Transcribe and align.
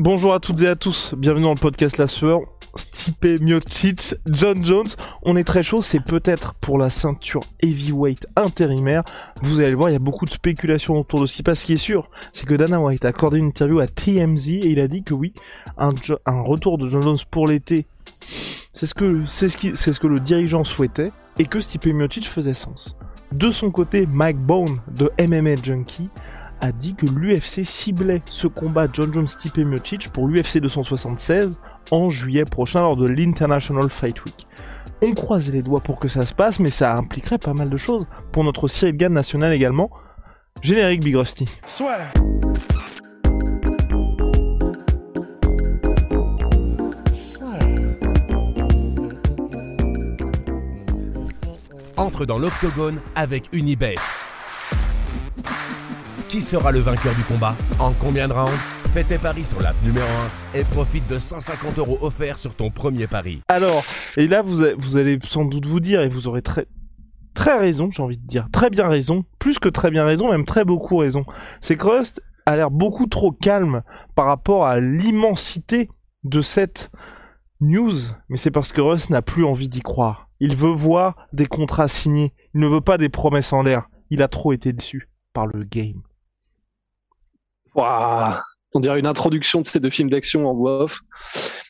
Bonjour 0.00 0.34
à 0.34 0.40
toutes 0.40 0.60
et 0.62 0.66
à 0.66 0.74
tous. 0.74 1.14
Bienvenue 1.16 1.44
dans 1.44 1.54
le 1.54 1.60
podcast 1.60 1.98
La 1.98 2.08
Sueur. 2.08 2.40
Stipe 2.74 3.40
Miocic, 3.40 4.16
John 4.26 4.64
Jones. 4.64 4.88
On 5.22 5.36
est 5.36 5.44
très 5.44 5.62
chaud, 5.62 5.82
c'est 5.82 6.00
peut-être 6.00 6.54
pour 6.54 6.78
la 6.78 6.90
ceinture 6.90 7.42
heavyweight 7.62 8.26
intérimaire. 8.34 9.04
Vous 9.42 9.60
allez 9.60 9.70
le 9.70 9.76
voir, 9.76 9.90
il 9.90 9.92
y 9.92 9.96
a 9.96 10.00
beaucoup 10.00 10.24
de 10.24 10.30
spéculations 10.30 10.98
autour 10.98 11.20
de 11.20 11.26
Stipe. 11.26 11.48
Ce 11.54 11.64
qui 11.64 11.74
est 11.74 11.76
sûr, 11.76 12.10
c'est 12.32 12.44
que 12.44 12.54
Dana 12.54 12.80
White 12.80 13.04
a 13.04 13.08
accordé 13.08 13.38
une 13.38 13.46
interview 13.46 13.78
à 13.78 13.86
TMZ 13.86 14.48
et 14.48 14.66
il 14.66 14.80
a 14.80 14.88
dit 14.88 15.04
que 15.04 15.14
oui, 15.14 15.32
un, 15.78 15.92
retour 16.42 16.76
de 16.76 16.88
John 16.88 17.02
Jones 17.02 17.18
pour 17.30 17.46
l'été, 17.46 17.86
c'est 18.72 18.86
ce 18.86 18.94
que 18.94 19.24
ce 19.26 19.46
qui 19.56 19.76
ce 19.76 19.92
que 19.92 20.08
le 20.08 20.18
dirigeant 20.18 20.64
souhaitait 20.64 21.12
et 21.38 21.44
que 21.44 21.60
Stipe 21.60 21.86
Miocic 21.86 22.26
faisait 22.26 22.54
sens. 22.54 22.96
De 23.30 23.52
son 23.52 23.70
côté, 23.70 24.06
Mike 24.06 24.38
Bone 24.38 24.80
de 24.90 25.10
MMA 25.20 25.62
Junkie 25.62 26.08
a 26.60 26.72
dit 26.72 26.94
que 26.94 27.06
l'UFC 27.06 27.64
ciblait 27.64 28.22
ce 28.26 28.46
combat 28.46 28.86
John 28.92 29.12
Jones 29.12 29.28
Stipe 29.28 29.58
Miocic 29.58 30.10
pour 30.10 30.28
l'UFC 30.28 30.58
276 30.58 31.60
en 31.90 32.10
juillet 32.10 32.44
prochain 32.44 32.80
lors 32.80 32.96
de 32.96 33.06
l'International 33.06 33.90
Fight 33.90 34.24
Week. 34.24 34.46
On 35.02 35.12
croise 35.12 35.50
les 35.50 35.62
doigts 35.62 35.80
pour 35.80 35.98
que 35.98 36.08
ça 36.08 36.24
se 36.24 36.34
passe, 36.34 36.60
mais 36.60 36.70
ça 36.70 36.96
impliquerait 36.96 37.38
pas 37.38 37.52
mal 37.52 37.68
de 37.68 37.76
choses 37.76 38.06
pour 38.32 38.44
notre 38.44 38.68
Cyril 38.68 38.96
Gann 38.96 39.12
national 39.12 39.52
également. 39.52 39.90
Générique 40.62 41.04
Big 41.04 41.16
Rusty. 41.16 41.46
Entre 51.96 52.24
dans 52.26 52.38
l'octogone 52.38 52.98
avec 53.14 53.48
Unibet. 53.52 53.96
Qui 56.34 56.42
sera 56.42 56.72
le 56.72 56.80
vainqueur 56.80 57.14
du 57.14 57.22
combat 57.22 57.56
En 57.78 57.92
combien 57.92 58.26
de 58.26 58.32
rounds 58.32 58.58
Fais 58.92 59.04
tes 59.04 59.18
paris 59.18 59.44
sur 59.44 59.60
l'app 59.60 59.80
numéro 59.84 60.04
1 60.52 60.58
et 60.58 60.64
profite 60.64 61.08
de 61.08 61.16
150 61.16 61.78
euros 61.78 61.96
offerts 62.00 62.38
sur 62.38 62.56
ton 62.56 62.72
premier 62.72 63.06
pari. 63.06 63.40
Alors, 63.46 63.84
et 64.16 64.26
là 64.26 64.42
vous, 64.42 64.64
vous 64.76 64.96
allez 64.96 65.16
sans 65.22 65.44
doute 65.44 65.64
vous 65.64 65.78
dire, 65.78 66.00
et 66.00 66.08
vous 66.08 66.26
aurez 66.26 66.42
très 66.42 66.66
très 67.34 67.56
raison, 67.56 67.88
j'ai 67.92 68.02
envie 68.02 68.18
de 68.18 68.26
dire, 68.26 68.48
très 68.50 68.68
bien 68.68 68.88
raison, 68.88 69.24
plus 69.38 69.60
que 69.60 69.68
très 69.68 69.92
bien 69.92 70.04
raison, 70.04 70.28
même 70.28 70.44
très 70.44 70.64
beaucoup 70.64 70.96
raison. 70.96 71.24
C'est 71.60 71.76
que 71.76 71.86
Rust 71.86 72.20
a 72.46 72.56
l'air 72.56 72.72
beaucoup 72.72 73.06
trop 73.06 73.30
calme 73.30 73.84
par 74.16 74.26
rapport 74.26 74.66
à 74.66 74.80
l'immensité 74.80 75.88
de 76.24 76.42
cette 76.42 76.90
news, 77.60 77.94
mais 78.28 78.38
c'est 78.38 78.50
parce 78.50 78.72
que 78.72 78.80
Rust 78.80 79.08
n'a 79.08 79.22
plus 79.22 79.44
envie 79.44 79.68
d'y 79.68 79.82
croire. 79.82 80.30
Il 80.40 80.56
veut 80.56 80.68
voir 80.68 81.28
des 81.32 81.46
contrats 81.46 81.86
signés, 81.86 82.32
il 82.54 82.60
ne 82.60 82.66
veut 82.66 82.80
pas 82.80 82.98
des 82.98 83.08
promesses 83.08 83.52
en 83.52 83.62
l'air. 83.62 83.88
Il 84.10 84.20
a 84.20 84.26
trop 84.26 84.52
été 84.52 84.72
déçu 84.72 85.08
par 85.32 85.46
le 85.46 85.62
game. 85.62 86.02
On 87.76 88.80
dirait 88.80 88.98
une 88.98 89.06
introduction 89.06 89.60
de 89.60 89.66
ces 89.66 89.78
deux 89.78 89.90
films 89.90 90.10
d'action 90.10 90.48
en 90.48 90.54
voix 90.54 90.84
off. 90.84 91.00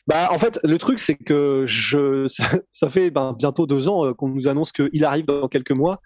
Bah, 0.07 0.29
en 0.31 0.39
fait, 0.39 0.59
le 0.63 0.77
truc, 0.77 0.99
c'est 0.99 1.15
que 1.15 1.65
je, 1.67 2.25
ça, 2.27 2.89
fait 2.89 3.11
ben, 3.11 3.33
bientôt 3.33 3.67
deux 3.67 3.87
ans 3.87 4.05
euh, 4.05 4.13
qu'on 4.13 4.29
nous 4.29 4.47
annonce 4.47 4.71
qu'il 4.71 5.05
arrive 5.05 5.25
dans 5.25 5.47
quelques 5.47 5.71
mois. 5.71 6.01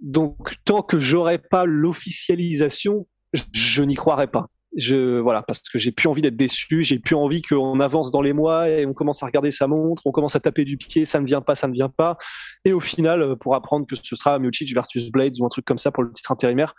Donc, 0.00 0.54
tant 0.64 0.82
que 0.82 0.98
j'aurai 0.98 1.38
pas 1.38 1.64
l'officialisation, 1.64 3.06
je, 3.32 3.42
je 3.52 3.82
n'y 3.82 3.94
croirai 3.94 4.26
pas. 4.26 4.46
Je, 4.76 5.18
voilà, 5.20 5.42
parce 5.42 5.60
que 5.60 5.78
j'ai 5.78 5.90
plus 5.90 6.06
envie 6.06 6.20
d'être 6.20 6.36
déçu, 6.36 6.82
j'ai 6.82 6.98
plus 6.98 7.14
envie 7.14 7.40
qu'on 7.40 7.80
avance 7.80 8.10
dans 8.10 8.20
les 8.20 8.34
mois 8.34 8.68
et 8.68 8.84
on 8.84 8.92
commence 8.92 9.22
à 9.22 9.26
regarder 9.26 9.50
sa 9.50 9.66
montre, 9.66 10.02
on 10.04 10.12
commence 10.12 10.36
à 10.36 10.40
taper 10.40 10.66
du 10.66 10.76
pied, 10.76 11.06
ça 11.06 11.18
ne 11.18 11.24
vient 11.24 11.40
pas, 11.40 11.54
ça 11.54 11.66
ne 11.66 11.72
vient 11.72 11.88
pas. 11.88 12.18
Et 12.66 12.74
au 12.74 12.80
final, 12.80 13.22
euh, 13.22 13.36
pour 13.36 13.54
apprendre 13.54 13.86
que 13.86 13.96
ce 13.96 14.16
sera 14.16 14.38
Miocic 14.38 14.74
versus 14.74 15.10
Blades 15.10 15.34
ou 15.40 15.46
un 15.46 15.48
truc 15.48 15.64
comme 15.64 15.78
ça 15.78 15.90
pour 15.90 16.02
le 16.02 16.12
titre 16.12 16.30
intérimaire, 16.30 16.74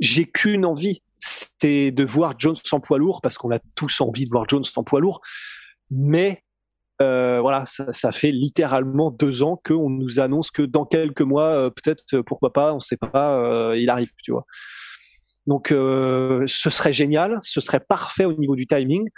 j'ai 0.00 0.24
qu'une 0.24 0.64
envie, 0.64 1.02
c'est 1.18 1.90
de 1.90 2.04
voir 2.04 2.34
Jones 2.38 2.56
en 2.72 2.80
poids 2.80 2.98
lourd, 2.98 3.20
parce 3.20 3.38
qu'on 3.38 3.50
a 3.50 3.58
tous 3.74 4.00
envie 4.00 4.24
de 4.24 4.30
voir 4.30 4.46
Jones 4.48 4.64
en 4.76 4.84
poids 4.84 5.00
lourd. 5.00 5.20
Mais 5.90 6.42
euh, 7.00 7.40
voilà, 7.40 7.64
ça, 7.66 8.12
fait 8.12 8.32
littéralement 8.32 9.10
deux 9.10 9.42
ans 9.42 9.60
qu'on 9.64 9.88
nous 9.88 10.18
annonce 10.18 10.50
que 10.50 10.62
dans 10.62 10.84
quelques 10.84 11.22
mois, 11.22 11.50
euh, 11.50 11.70
peut-être, 11.70 12.02
euh, 12.14 12.22
pourquoi 12.24 12.52
pas, 12.52 12.74
on 12.74 12.80
sait 12.80 12.96
pas, 12.96 13.38
euh, 13.38 13.76
il 13.78 13.88
arrive, 13.88 14.10
tu 14.22 14.32
vois. 14.32 14.44
Donc, 15.46 15.70
euh, 15.70 16.44
ce 16.46 16.70
serait 16.70 16.92
génial, 16.92 17.38
ce 17.42 17.60
serait 17.60 17.80
parfait 17.80 18.24
au 18.24 18.34
niveau 18.34 18.56
du 18.56 18.66
timing. 18.66 19.08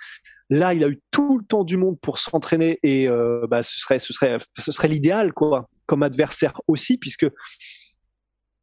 Là, 0.51 0.75
il 0.75 0.85
a 0.85 0.89
eu 0.89 1.01
tout 1.11 1.39
le 1.39 1.45
temps 1.45 1.65
du 1.65 1.77
monde 1.77 1.99
pour 2.01 2.19
s'entraîner 2.19 2.79
et 2.83 3.09
bah, 3.49 3.63
ce 3.63 3.79
serait, 3.79 4.01
ce 4.01 4.13
serait, 4.13 4.39
ce 4.59 4.73
serait 4.73 4.89
l'idéal, 4.89 5.33
quoi, 5.33 5.69
comme 5.87 6.03
adversaire 6.03 6.61
aussi, 6.67 6.99
puisque 6.99 7.27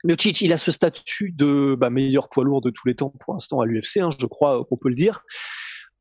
Miocic, 0.03 0.41
il 0.41 0.53
a 0.53 0.57
ce 0.57 0.71
statut 0.71 1.31
de 1.31 1.75
bah, 1.75 1.89
meilleur 1.89 2.29
poids 2.29 2.43
lourd 2.43 2.61
de 2.61 2.69
tous 2.69 2.87
les 2.87 2.95
temps 2.95 3.13
pour 3.19 3.33
l'instant 3.33 3.59
à 3.61 3.65
l'UFC, 3.65 3.97
hein, 3.97 4.09
je 4.17 4.25
crois 4.25 4.63
qu'on 4.65 4.77
peut 4.77 4.89
le 4.89 4.95
dire. 4.95 5.23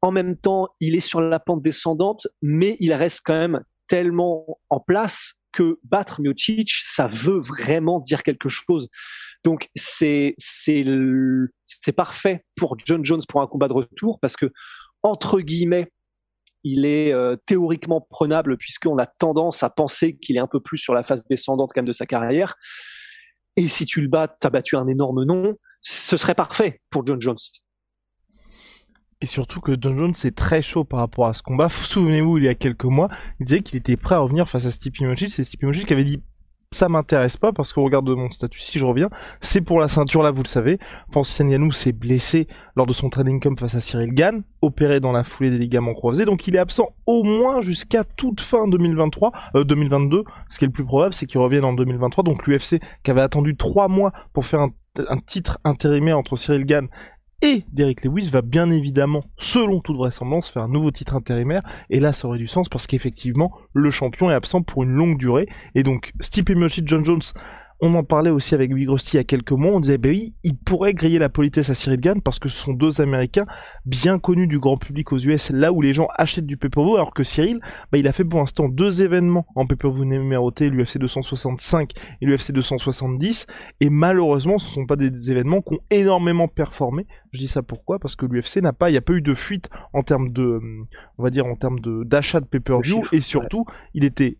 En 0.02 0.12
même 0.12 0.36
temps, 0.36 0.68
il 0.80 0.94
est 0.94 1.00
sur 1.00 1.20
la 1.20 1.40
pente 1.40 1.62
descendante, 1.62 2.26
mais 2.42 2.76
il 2.80 2.92
reste 2.92 3.22
quand 3.24 3.34
même 3.34 3.62
tellement 3.88 4.58
en 4.70 4.80
place 4.80 5.34
que 5.52 5.78
battre 5.84 6.20
Miocic, 6.20 6.70
ça 6.82 7.08
veut 7.08 7.40
vraiment 7.40 8.00
dire 8.00 8.22
quelque 8.22 8.48
chose. 8.48 8.88
Donc 9.42 9.68
c'est 9.74 10.34
parfait 11.96 12.44
pour 12.56 12.76
John 12.84 13.04
Jones 13.04 13.22
pour 13.28 13.40
un 13.40 13.46
combat 13.46 13.68
de 13.68 13.72
retour 13.72 14.18
parce 14.20 14.36
que 14.36 14.52
entre 15.02 15.40
guillemets 15.40 15.92
il 16.64 16.84
est 16.84 17.12
euh, 17.12 17.36
théoriquement 17.46 18.00
prenable 18.00 18.56
puisqu'on 18.56 18.98
a 18.98 19.06
tendance 19.06 19.62
à 19.62 19.70
penser 19.70 20.16
qu'il 20.18 20.36
est 20.36 20.40
un 20.40 20.48
peu 20.48 20.60
plus 20.60 20.78
sur 20.78 20.94
la 20.94 21.04
phase 21.04 21.24
descendante 21.30 21.70
quand 21.72 21.80
même 21.80 21.86
de 21.86 21.92
sa 21.92 22.06
carrière. 22.06 22.56
Et 23.56 23.68
si 23.68 23.86
tu 23.86 24.00
le 24.00 24.08
bats, 24.08 24.28
tu 24.28 24.46
as 24.46 24.50
battu 24.50 24.76
un 24.76 24.86
énorme 24.86 25.24
nom, 25.24 25.56
ce 25.80 26.16
serait 26.16 26.34
parfait 26.34 26.80
pour 26.90 27.06
John 27.06 27.20
Jones. 27.20 27.36
Et 29.22 29.26
surtout 29.26 29.60
que 29.60 29.76
John 29.80 29.96
Jones 29.96 30.14
est 30.24 30.36
très 30.36 30.60
chaud 30.60 30.84
par 30.84 31.00
rapport 31.00 31.26
à 31.26 31.32
ce 31.32 31.42
combat. 31.42 31.70
Souvenez-vous, 31.70 32.36
il 32.36 32.44
y 32.44 32.48
a 32.48 32.54
quelques 32.54 32.84
mois, 32.84 33.08
il 33.40 33.46
disait 33.46 33.62
qu'il 33.62 33.78
était 33.78 33.96
prêt 33.96 34.14
à 34.14 34.18
revenir 34.18 34.48
face 34.48 34.66
à 34.66 34.70
Stipe 34.70 35.00
Miocic. 35.00 35.30
C'est 35.30 35.44
Stipe 35.44 35.62
Miocic 35.62 35.86
qui 35.86 35.92
avait 35.94 36.04
dit 36.04 36.22
ça 36.72 36.88
m'intéresse 36.88 37.36
pas 37.36 37.52
parce 37.52 37.72
qu'au 37.72 37.84
regard 37.84 38.02
de 38.02 38.14
mon 38.14 38.30
statut, 38.30 38.60
si 38.60 38.78
je 38.78 38.84
reviens, 38.84 39.08
c'est 39.40 39.60
pour 39.60 39.80
la 39.80 39.88
ceinture 39.88 40.22
là, 40.22 40.30
vous 40.30 40.42
le 40.42 40.48
savez. 40.48 40.78
Francis 41.10 41.40
Ngannou 41.40 41.72
s'est 41.72 41.92
blessé 41.92 42.48
lors 42.74 42.86
de 42.86 42.92
son 42.92 43.08
training 43.08 43.40
camp 43.40 43.58
face 43.58 43.74
à 43.74 43.80
Cyril 43.80 44.12
Gann, 44.12 44.42
opéré 44.62 45.00
dans 45.00 45.12
la 45.12 45.24
foulée 45.24 45.50
des 45.50 45.58
ligaments 45.58 45.94
croisés, 45.94 46.24
donc 46.24 46.46
il 46.46 46.56
est 46.56 46.60
absent 46.60 46.88
au 47.06 47.22
moins 47.22 47.60
jusqu'à 47.60 48.04
toute 48.04 48.40
fin 48.40 48.68
2023, 48.68 49.32
euh, 49.54 49.64
2022. 49.64 50.24
Ce 50.50 50.58
qui 50.58 50.64
est 50.64 50.68
le 50.68 50.72
plus 50.72 50.84
probable, 50.84 51.14
c'est 51.14 51.26
qu'il 51.26 51.40
revienne 51.40 51.64
en 51.64 51.72
2023. 51.72 52.24
Donc 52.24 52.46
l'UFC 52.46 52.80
qui 53.02 53.10
avait 53.10 53.20
attendu 53.20 53.56
trois 53.56 53.88
mois 53.88 54.12
pour 54.32 54.44
faire 54.44 54.60
un, 54.60 54.70
un 55.08 55.18
titre 55.18 55.58
intérimaire 55.64 56.18
entre 56.18 56.36
Cyril 56.36 56.64
Gann 56.64 56.88
et 57.42 57.64
Derek 57.72 58.04
Lewis 58.04 58.30
va 58.30 58.40
bien 58.40 58.70
évidemment, 58.70 59.22
selon 59.36 59.80
toute 59.80 59.96
vraisemblance, 59.96 60.48
faire 60.48 60.62
un 60.62 60.68
nouveau 60.68 60.90
titre 60.90 61.14
intérimaire. 61.14 61.62
Et 61.90 62.00
là, 62.00 62.12
ça 62.12 62.28
aurait 62.28 62.38
du 62.38 62.46
sens 62.46 62.68
parce 62.68 62.86
qu'effectivement, 62.86 63.52
le 63.74 63.90
champion 63.90 64.30
est 64.30 64.34
absent 64.34 64.62
pour 64.62 64.84
une 64.84 64.90
longue 64.90 65.18
durée. 65.18 65.46
Et 65.74 65.82
donc, 65.82 66.12
Stipe 66.20 66.50
Miocic, 66.50 66.88
John 66.88 67.04
Jones, 67.04 67.20
on 67.80 67.94
en 67.94 68.04
parlait 68.04 68.30
aussi 68.30 68.54
avec 68.54 68.74
Big 68.74 68.88
Rusty 68.88 69.14
il 69.14 69.16
y 69.16 69.20
a 69.20 69.24
quelques 69.24 69.52
mois. 69.52 69.74
On 69.74 69.80
disait, 69.80 69.98
ben 69.98 70.10
oui, 70.10 70.34
il 70.44 70.56
pourrait 70.56 70.94
griller 70.94 71.18
la 71.18 71.28
politesse 71.28 71.68
à 71.70 71.74
Cyril 71.74 72.00
Gann 72.00 72.22
parce 72.22 72.38
que 72.38 72.48
ce 72.48 72.56
sont 72.58 72.72
deux 72.72 73.00
Américains 73.00 73.46
bien 73.84 74.18
connus 74.18 74.46
du 74.46 74.58
grand 74.58 74.76
public 74.76 75.12
aux 75.12 75.18
US, 75.18 75.50
là 75.50 75.72
où 75.72 75.82
les 75.82 75.92
gens 75.92 76.08
achètent 76.16 76.46
du 76.46 76.56
pay-per-view, 76.56 76.94
alors 76.96 77.12
que 77.12 77.24
Cyril, 77.24 77.60
ben, 77.92 77.98
il 77.98 78.08
a 78.08 78.12
fait 78.12 78.24
pour 78.24 78.40
l'instant 78.40 78.68
deux 78.68 79.02
événements 79.02 79.46
en 79.54 79.66
pay-per-view 79.66 80.04
numérotés, 80.04 80.70
l'UFC 80.70 80.98
265 80.98 81.92
et 82.20 82.26
l'UFC 82.26 82.52
270. 82.52 83.46
Et 83.80 83.90
malheureusement, 83.90 84.58
ce 84.58 84.70
sont 84.70 84.86
pas 84.86 84.96
des 84.96 85.30
événements 85.30 85.60
qui 85.60 85.74
ont 85.74 85.80
énormément 85.90 86.48
performé. 86.48 87.06
Je 87.32 87.38
dis 87.38 87.48
ça 87.48 87.62
pourquoi? 87.62 87.98
Parce 87.98 88.16
que 88.16 88.24
l'UFC 88.26 88.62
n'a 88.62 88.72
pas, 88.72 88.88
il 88.88 88.92
n'y 88.92 88.98
a 88.98 89.02
pas 89.02 89.12
eu 89.12 89.22
de 89.22 89.34
fuite 89.34 89.68
en 89.92 90.02
termes 90.02 90.32
de, 90.32 90.60
on 91.18 91.22
va 91.22 91.30
dire 91.30 91.46
en 91.46 91.56
termes 91.56 91.80
de 91.80 92.04
d'achat 92.04 92.40
de 92.40 92.46
pay-per-view, 92.46 93.00
chiffres, 93.02 93.14
et 93.14 93.20
surtout, 93.20 93.66
il 93.94 94.04
était 94.04 94.38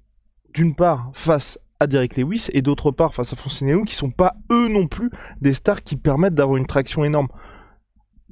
d'une 0.55 0.75
part 0.75 1.11
face 1.13 1.59
à 1.81 1.87
Derek 1.87 2.17
Lewis 2.17 2.49
et 2.53 2.63
d'autre 2.63 2.91
part 2.91 3.15
face 3.15 3.33
à 3.33 3.37
Ngannou 3.37 3.85
qui 3.85 3.95
sont 3.95 4.11
pas 4.11 4.37
eux 4.51 4.69
non 4.69 4.87
plus 4.87 5.11
des 5.41 5.55
stars 5.55 5.83
qui 5.83 5.97
permettent 5.97 6.35
d'avoir 6.35 6.57
une 6.57 6.67
traction 6.67 7.05
énorme. 7.05 7.29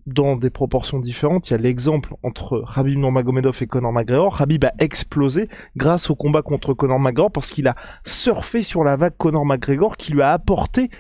Dans 0.07 0.37
des 0.37 0.51
proportions 0.51 0.99
différentes, 0.99 1.49
il 1.49 1.53
y 1.53 1.55
a 1.55 1.59
l'exemple 1.59 2.15
entre 2.23 2.59
Rabib 2.59 2.99
Nurmagomedov 2.99 3.57
et 3.63 3.67
Conor 3.67 3.91
McGregor. 3.91 4.35
Rabib 4.35 4.63
a 4.67 4.73
explosé 4.79 5.49
grâce 5.77 6.11
au 6.11 6.15
combat 6.15 6.43
contre 6.43 6.75
Conor 6.75 6.99
McGregor 6.99 7.33
parce 7.33 7.53
qu'il 7.53 7.67
a 7.69 7.75
surfé 8.05 8.63
sur 8.63 8.85
la 8.85 8.97
vague 8.97 9.17
Conor 9.17 9.47
McGregor 9.47 9.97
qui 9.97 10.13
lui 10.13 10.21
a 10.21 10.33
apporté 10.33 10.91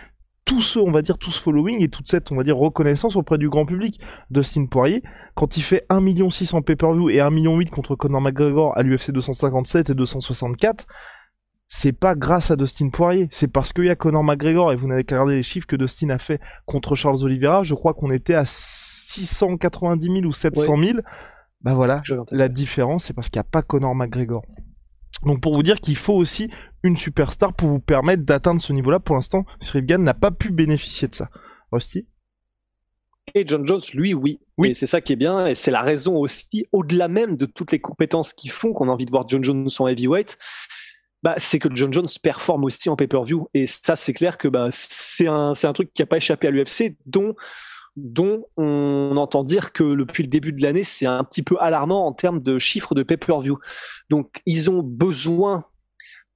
tout 0.44 0.60
ce, 0.60 0.78
on 0.78 0.90
va 0.90 1.02
dire, 1.02 1.18
tout 1.18 1.30
ce 1.30 1.40
following 1.40 1.82
et 1.82 1.88
toute 1.88 2.08
cette, 2.08 2.30
on 2.30 2.36
va 2.36 2.44
dire, 2.44 2.56
reconnaissance 2.56 3.16
auprès 3.16 3.38
du 3.38 3.48
grand 3.48 3.66
public. 3.66 4.00
Dustin 4.30 4.66
Poirier, 4.66 5.02
quand 5.34 5.56
il 5.56 5.62
fait 5.62 5.84
1 5.88 6.00
million 6.00 6.30
6 6.30 6.54
en 6.54 6.62
pay-per-view 6.62 7.10
et 7.10 7.20
1 7.20 7.30
million 7.30 7.56
8 7.56 7.70
contre 7.70 7.96
Conor 7.96 8.20
McGregor 8.20 8.76
à 8.76 8.82
l'UFC 8.82 9.10
257 9.10 9.90
et 9.90 9.94
264, 9.94 10.86
c'est 11.68 11.92
pas 11.92 12.14
grâce 12.14 12.50
à 12.50 12.56
Dustin 12.56 12.90
Poirier, 12.90 13.28
c'est 13.30 13.48
parce 13.48 13.72
qu'il 13.72 13.86
y 13.86 13.90
a 13.90 13.96
Conor 13.96 14.22
McGregor 14.22 14.72
et 14.72 14.76
vous 14.76 14.86
n'avez 14.86 15.04
qu'à 15.04 15.16
regarder 15.16 15.36
les 15.36 15.42
chiffres 15.42 15.66
que 15.66 15.76
Dustin 15.76 16.10
a 16.10 16.18
fait 16.18 16.40
contre 16.66 16.94
Charles 16.94 17.24
Oliveira. 17.24 17.62
Je 17.62 17.74
crois 17.74 17.94
qu'on 17.94 18.10
était 18.10 18.34
à 18.34 18.44
690 18.44 20.06
000 20.06 20.18
ou 20.24 20.32
700 20.32 20.76
000. 20.76 20.98
Bah 21.62 21.74
voilà, 21.74 22.02
la 22.30 22.48
différence, 22.48 23.04
c'est 23.04 23.14
parce 23.14 23.28
qu'il 23.28 23.38
n'y 23.38 23.46
a 23.46 23.50
pas 23.50 23.62
Conor 23.62 23.94
McGregor. 23.94 24.44
Donc 25.24 25.40
pour 25.40 25.54
vous 25.54 25.62
dire 25.62 25.80
qu'il 25.80 25.96
faut 25.96 26.14
aussi 26.14 26.50
une 26.82 26.96
superstar 26.96 27.54
pour 27.54 27.68
vous 27.68 27.80
permettre 27.80 28.24
d'atteindre 28.24 28.60
ce 28.60 28.72
niveau-là. 28.72 29.00
Pour 29.00 29.14
l'instant, 29.14 29.44
Cyril 29.60 29.86
Gann 29.86 30.02
n'a 30.02 30.14
pas 30.14 30.30
pu 30.30 30.50
bénéficier 30.50 31.08
de 31.08 31.14
ça. 31.14 31.30
Rusty 31.72 32.06
et 33.34 33.46
John 33.46 33.66
Jones, 33.66 33.80
lui, 33.94 34.14
oui. 34.14 34.38
Oui. 34.58 34.70
Et 34.70 34.74
c'est 34.74 34.86
ça 34.86 35.00
qui 35.00 35.12
est 35.12 35.16
bien, 35.16 35.46
et 35.46 35.54
c'est 35.54 35.70
la 35.70 35.82
raison 35.82 36.16
aussi, 36.16 36.66
au-delà 36.72 37.08
même 37.08 37.36
de 37.36 37.46
toutes 37.46 37.72
les 37.72 37.80
compétences 37.80 38.32
qui 38.32 38.48
font 38.48 38.72
qu'on 38.72 38.88
a 38.88 38.92
envie 38.92 39.06
de 39.06 39.10
voir 39.10 39.26
John 39.26 39.42
Jones 39.42 39.68
en 39.78 39.88
heavyweight, 39.88 40.38
bah, 41.24 41.34
c'est 41.38 41.58
que 41.58 41.70
John 41.72 41.90
Jones 41.90 42.06
performe 42.22 42.64
aussi 42.64 42.90
en 42.90 42.96
pay-per-view. 42.96 43.48
Et 43.54 43.66
ça, 43.66 43.96
c'est 43.96 44.12
clair 44.12 44.36
que 44.36 44.46
bah, 44.46 44.68
c'est 44.70 45.26
un, 45.26 45.54
truc 45.72 45.90
qui 45.94 46.02
n'a 46.02 46.06
pas 46.06 46.18
échappé 46.18 46.46
à 46.46 46.50
l'UFC, 46.50 46.96
dont 47.06 47.34
dont 47.96 48.44
on 48.56 49.16
entend 49.16 49.44
dire 49.44 49.72
que 49.72 49.94
depuis 49.94 50.24
le 50.24 50.28
début 50.28 50.52
de 50.52 50.60
l'année, 50.60 50.82
c'est 50.82 51.06
un 51.06 51.22
petit 51.22 51.42
peu 51.42 51.56
alarmant 51.60 52.06
en 52.06 52.12
termes 52.12 52.40
de 52.40 52.58
chiffres 52.58 52.94
de 52.94 53.04
pay-per-view. 53.04 53.56
Donc, 54.10 54.42
ils 54.46 54.68
ont 54.68 54.82
besoin 54.82 55.64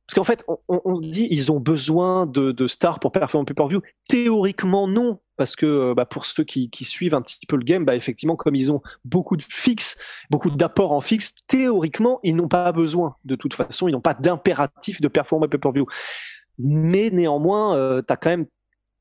parce 0.08 0.14
qu'en 0.14 0.24
fait, 0.24 0.46
on, 0.68 0.98
dit 1.00 1.28
ils 1.30 1.52
ont 1.52 1.60
besoin 1.60 2.24
de, 2.24 2.66
stars 2.66 2.98
pour 2.98 3.12
performer 3.12 3.42
en 3.42 3.44
pay-per-view. 3.44 3.82
Théoriquement, 4.08 4.88
non, 4.88 5.20
parce 5.36 5.54
que 5.54 5.92
bah, 5.92 6.06
pour 6.06 6.24
ceux 6.24 6.44
qui, 6.44 6.70
suivent 6.80 7.14
un 7.14 7.20
petit 7.20 7.44
peu 7.46 7.56
le 7.56 7.62
game, 7.62 7.84
bah, 7.84 7.94
effectivement, 7.94 8.34
comme 8.34 8.54
ils 8.54 8.72
ont 8.72 8.80
beaucoup 9.04 9.36
de 9.36 9.42
fixes, 9.42 9.98
beaucoup 10.30 10.50
d'apports 10.50 10.92
en 10.92 11.02
fixe, 11.02 11.34
théoriquement, 11.46 12.20
ils 12.22 12.34
n'ont 12.34 12.48
pas 12.48 12.72
besoin. 12.72 13.16
De 13.26 13.36
toute 13.36 13.52
façon, 13.52 13.86
ils 13.86 13.92
n'ont 13.92 14.00
pas 14.00 14.14
d'impératif 14.14 15.02
de 15.02 15.08
performer 15.08 15.46
pay-per-view. 15.46 15.86
Mais 16.58 17.10
néanmoins, 17.10 17.76
euh, 17.76 18.00
tu 18.00 18.10
as 18.10 18.16
quand 18.16 18.30
même 18.30 18.46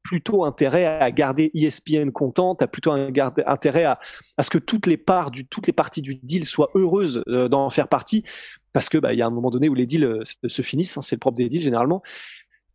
plutôt 0.07 0.45
intérêt 0.45 0.85
à 0.85 1.11
garder 1.11 1.51
ESPN 1.53 2.11
content, 2.11 2.55
tu 2.55 2.63
as 2.63 2.67
plutôt 2.67 2.91
intérêt 2.91 3.83
à, 3.83 3.99
ce 4.41 4.49
que 4.49 4.57
toutes 4.57 4.87
les 4.87 4.95
parts 4.95 5.31
du, 5.31 5.45
toutes 5.45 5.67
les 5.67 5.73
parties 5.73 6.01
du 6.01 6.15
deal 6.15 6.45
soient 6.45 6.69
heureuses 6.75 7.23
euh, 7.27 7.49
d'en 7.49 7.69
faire 7.69 7.89
partie, 7.89 8.23
parce 8.71 8.87
que 8.87 8.97
bah, 8.97 9.11
il 9.11 9.19
y 9.19 9.21
a 9.21 9.27
un 9.27 9.31
moment 9.31 9.51
donné 9.51 9.67
où 9.67 9.73
les 9.73 9.85
deals 9.85 10.05
euh, 10.05 10.23
se 10.47 10.61
finissent, 10.61 10.95
hein, 10.95 11.01
c'est 11.01 11.17
le 11.17 11.19
propre 11.19 11.35
des 11.35 11.49
deals 11.49 11.61
généralement. 11.61 12.03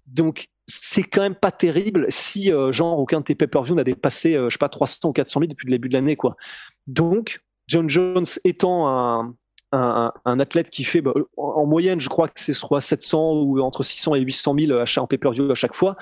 Donc 0.06 0.48
c'est 0.66 1.04
quand 1.04 1.22
même 1.22 1.34
pas 1.34 1.50
terrible 1.50 2.04
si 2.10 2.52
euh, 2.52 2.70
genre 2.70 2.98
aucun 2.98 3.20
de 3.20 3.24
tes 3.24 3.34
pay-per-view 3.34 3.74
n'a 3.76 3.84
dépassé 3.84 4.34
je 4.34 4.50
sais 4.50 4.58
pas 4.58 4.68
300 4.68 5.08
ou 5.08 5.12
400 5.12 5.40
000 5.40 5.48
depuis 5.48 5.68
le 5.68 5.72
début 5.72 5.88
de 5.88 5.94
l'année 5.94 6.16
quoi. 6.16 6.36
Donc 6.86 7.40
John 7.66 7.88
Jones 7.88 8.26
étant 8.44 8.88
un, 8.88 9.34
un, 9.72 10.38
athlète 10.38 10.68
qui 10.68 10.84
fait 10.84 11.00
bah, 11.00 11.14
en 11.38 11.64
moyenne 11.64 11.98
je 11.98 12.10
crois 12.10 12.28
que 12.28 12.40
c'est 12.40 12.52
soit 12.52 12.82
700 12.82 13.40
ou 13.40 13.60
entre 13.60 13.84
600 13.84 14.16
et 14.16 14.20
800 14.20 14.54
000 14.66 14.78
achats 14.78 15.00
en 15.00 15.06
pay-per-view 15.06 15.50
à 15.50 15.54
chaque 15.54 15.74
fois 15.74 15.96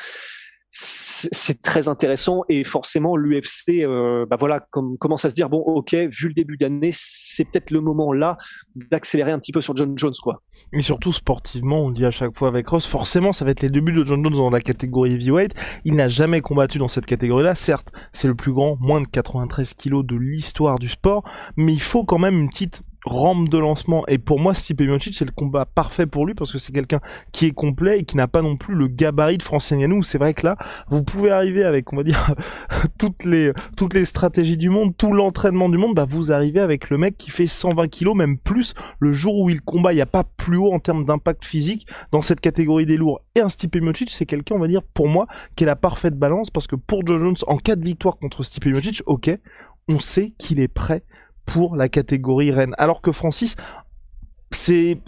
c'est 0.72 1.60
très 1.62 1.88
intéressant 1.88 2.44
et 2.48 2.62
forcément 2.62 3.16
l'UFC 3.16 3.82
euh, 3.82 4.24
bah 4.26 4.36
voilà 4.38 4.60
comme, 4.70 4.96
commence 4.98 5.24
à 5.24 5.30
se 5.30 5.34
dire 5.34 5.48
bon 5.48 5.58
ok 5.58 5.94
vu 5.94 6.28
le 6.28 6.34
début 6.34 6.56
d'année 6.56 6.90
c'est 6.92 7.44
peut-être 7.44 7.72
le 7.72 7.80
moment 7.80 8.12
là 8.12 8.38
d'accélérer 8.76 9.32
un 9.32 9.40
petit 9.40 9.50
peu 9.50 9.60
sur 9.60 9.76
John 9.76 9.98
Jones 9.98 10.14
quoi. 10.22 10.42
Et 10.72 10.80
surtout 10.80 11.12
sportivement 11.12 11.86
on 11.86 11.90
dit 11.90 12.04
à 12.04 12.12
chaque 12.12 12.38
fois 12.38 12.48
avec 12.48 12.68
Ross 12.68 12.86
forcément 12.86 13.32
ça 13.32 13.44
va 13.44 13.50
être 13.50 13.62
les 13.62 13.68
débuts 13.68 13.92
de 13.92 14.04
John 14.04 14.22
Jones 14.22 14.32
dans 14.32 14.50
la 14.50 14.60
catégorie 14.60 15.14
heavyweight. 15.14 15.54
Il 15.84 15.96
n'a 15.96 16.08
jamais 16.08 16.40
combattu 16.40 16.78
dans 16.78 16.88
cette 16.88 17.06
catégorie 17.06 17.44
là 17.44 17.56
certes 17.56 17.90
c'est 18.12 18.28
le 18.28 18.36
plus 18.36 18.52
grand 18.52 18.76
moins 18.80 19.00
de 19.00 19.08
93 19.08 19.74
kilos 19.74 20.06
de 20.06 20.14
l'histoire 20.14 20.78
du 20.78 20.88
sport 20.88 21.24
mais 21.56 21.72
il 21.72 21.82
faut 21.82 22.04
quand 22.04 22.18
même 22.18 22.38
une 22.38 22.48
petite 22.48 22.82
rampe 23.04 23.48
de 23.48 23.58
lancement. 23.58 24.04
Et 24.08 24.18
pour 24.18 24.38
moi, 24.40 24.54
Stipe 24.54 24.80
Miocic, 24.80 25.14
c'est 25.14 25.24
le 25.24 25.30
combat 25.30 25.64
parfait 25.64 26.06
pour 26.06 26.26
lui 26.26 26.34
parce 26.34 26.52
que 26.52 26.58
c'est 26.58 26.72
quelqu'un 26.72 27.00
qui 27.32 27.46
est 27.46 27.52
complet 27.52 28.00
et 28.00 28.04
qui 28.04 28.16
n'a 28.16 28.28
pas 28.28 28.42
non 28.42 28.56
plus 28.56 28.74
le 28.74 28.88
gabarit 28.88 29.38
de 29.38 29.42
Francis 29.42 29.76
Ngannou. 29.76 30.02
C'est 30.02 30.18
vrai 30.18 30.34
que 30.34 30.46
là, 30.46 30.56
vous 30.88 31.02
pouvez 31.02 31.30
arriver 31.30 31.64
avec, 31.64 31.92
on 31.92 31.96
va 31.96 32.02
dire, 32.02 32.34
toutes 32.98 33.24
les, 33.24 33.52
toutes 33.76 33.94
les 33.94 34.04
stratégies 34.04 34.56
du 34.56 34.70
monde, 34.70 34.96
tout 34.96 35.12
l'entraînement 35.12 35.68
du 35.68 35.78
monde, 35.78 35.94
bah, 35.94 36.06
vous 36.08 36.32
arrivez 36.32 36.60
avec 36.60 36.90
le 36.90 36.98
mec 36.98 37.16
qui 37.16 37.30
fait 37.30 37.46
120 37.46 37.88
kilos, 37.88 38.14
même 38.14 38.38
plus. 38.38 38.74
Le 38.98 39.12
jour 39.12 39.38
où 39.38 39.50
il 39.50 39.60
combat, 39.60 39.92
il 39.92 39.96
n'y 39.96 40.02
a 40.02 40.06
pas 40.06 40.24
plus 40.24 40.56
haut 40.56 40.72
en 40.72 40.78
termes 40.78 41.04
d'impact 41.04 41.44
physique 41.44 41.86
dans 42.12 42.22
cette 42.22 42.40
catégorie 42.40 42.86
des 42.86 42.96
lourds. 42.96 43.20
Et 43.34 43.40
un 43.40 43.48
Stipe 43.48 43.76
Miocic, 43.76 44.10
c'est 44.10 44.26
quelqu'un, 44.26 44.56
on 44.56 44.60
va 44.60 44.68
dire, 44.68 44.82
pour 44.82 45.08
moi, 45.08 45.26
qui 45.56 45.64
est 45.64 45.66
la 45.66 45.76
parfaite 45.76 46.18
balance 46.18 46.50
parce 46.50 46.66
que 46.66 46.76
pour 46.76 47.06
John 47.06 47.20
Jones, 47.20 47.36
en 47.46 47.56
cas 47.56 47.76
de 47.76 47.84
victoire 47.84 48.18
contre 48.18 48.42
Stipe 48.42 48.66
Miocic, 48.66 49.02
ok, 49.06 49.30
on 49.88 49.98
sait 49.98 50.32
qu'il 50.38 50.60
est 50.60 50.68
prêt 50.68 51.02
pour 51.46 51.76
la 51.76 51.88
catégorie 51.88 52.52
reine. 52.52 52.74
Alors 52.78 53.00
que 53.00 53.12
Francis, 53.12 53.56
c'est 54.52 54.98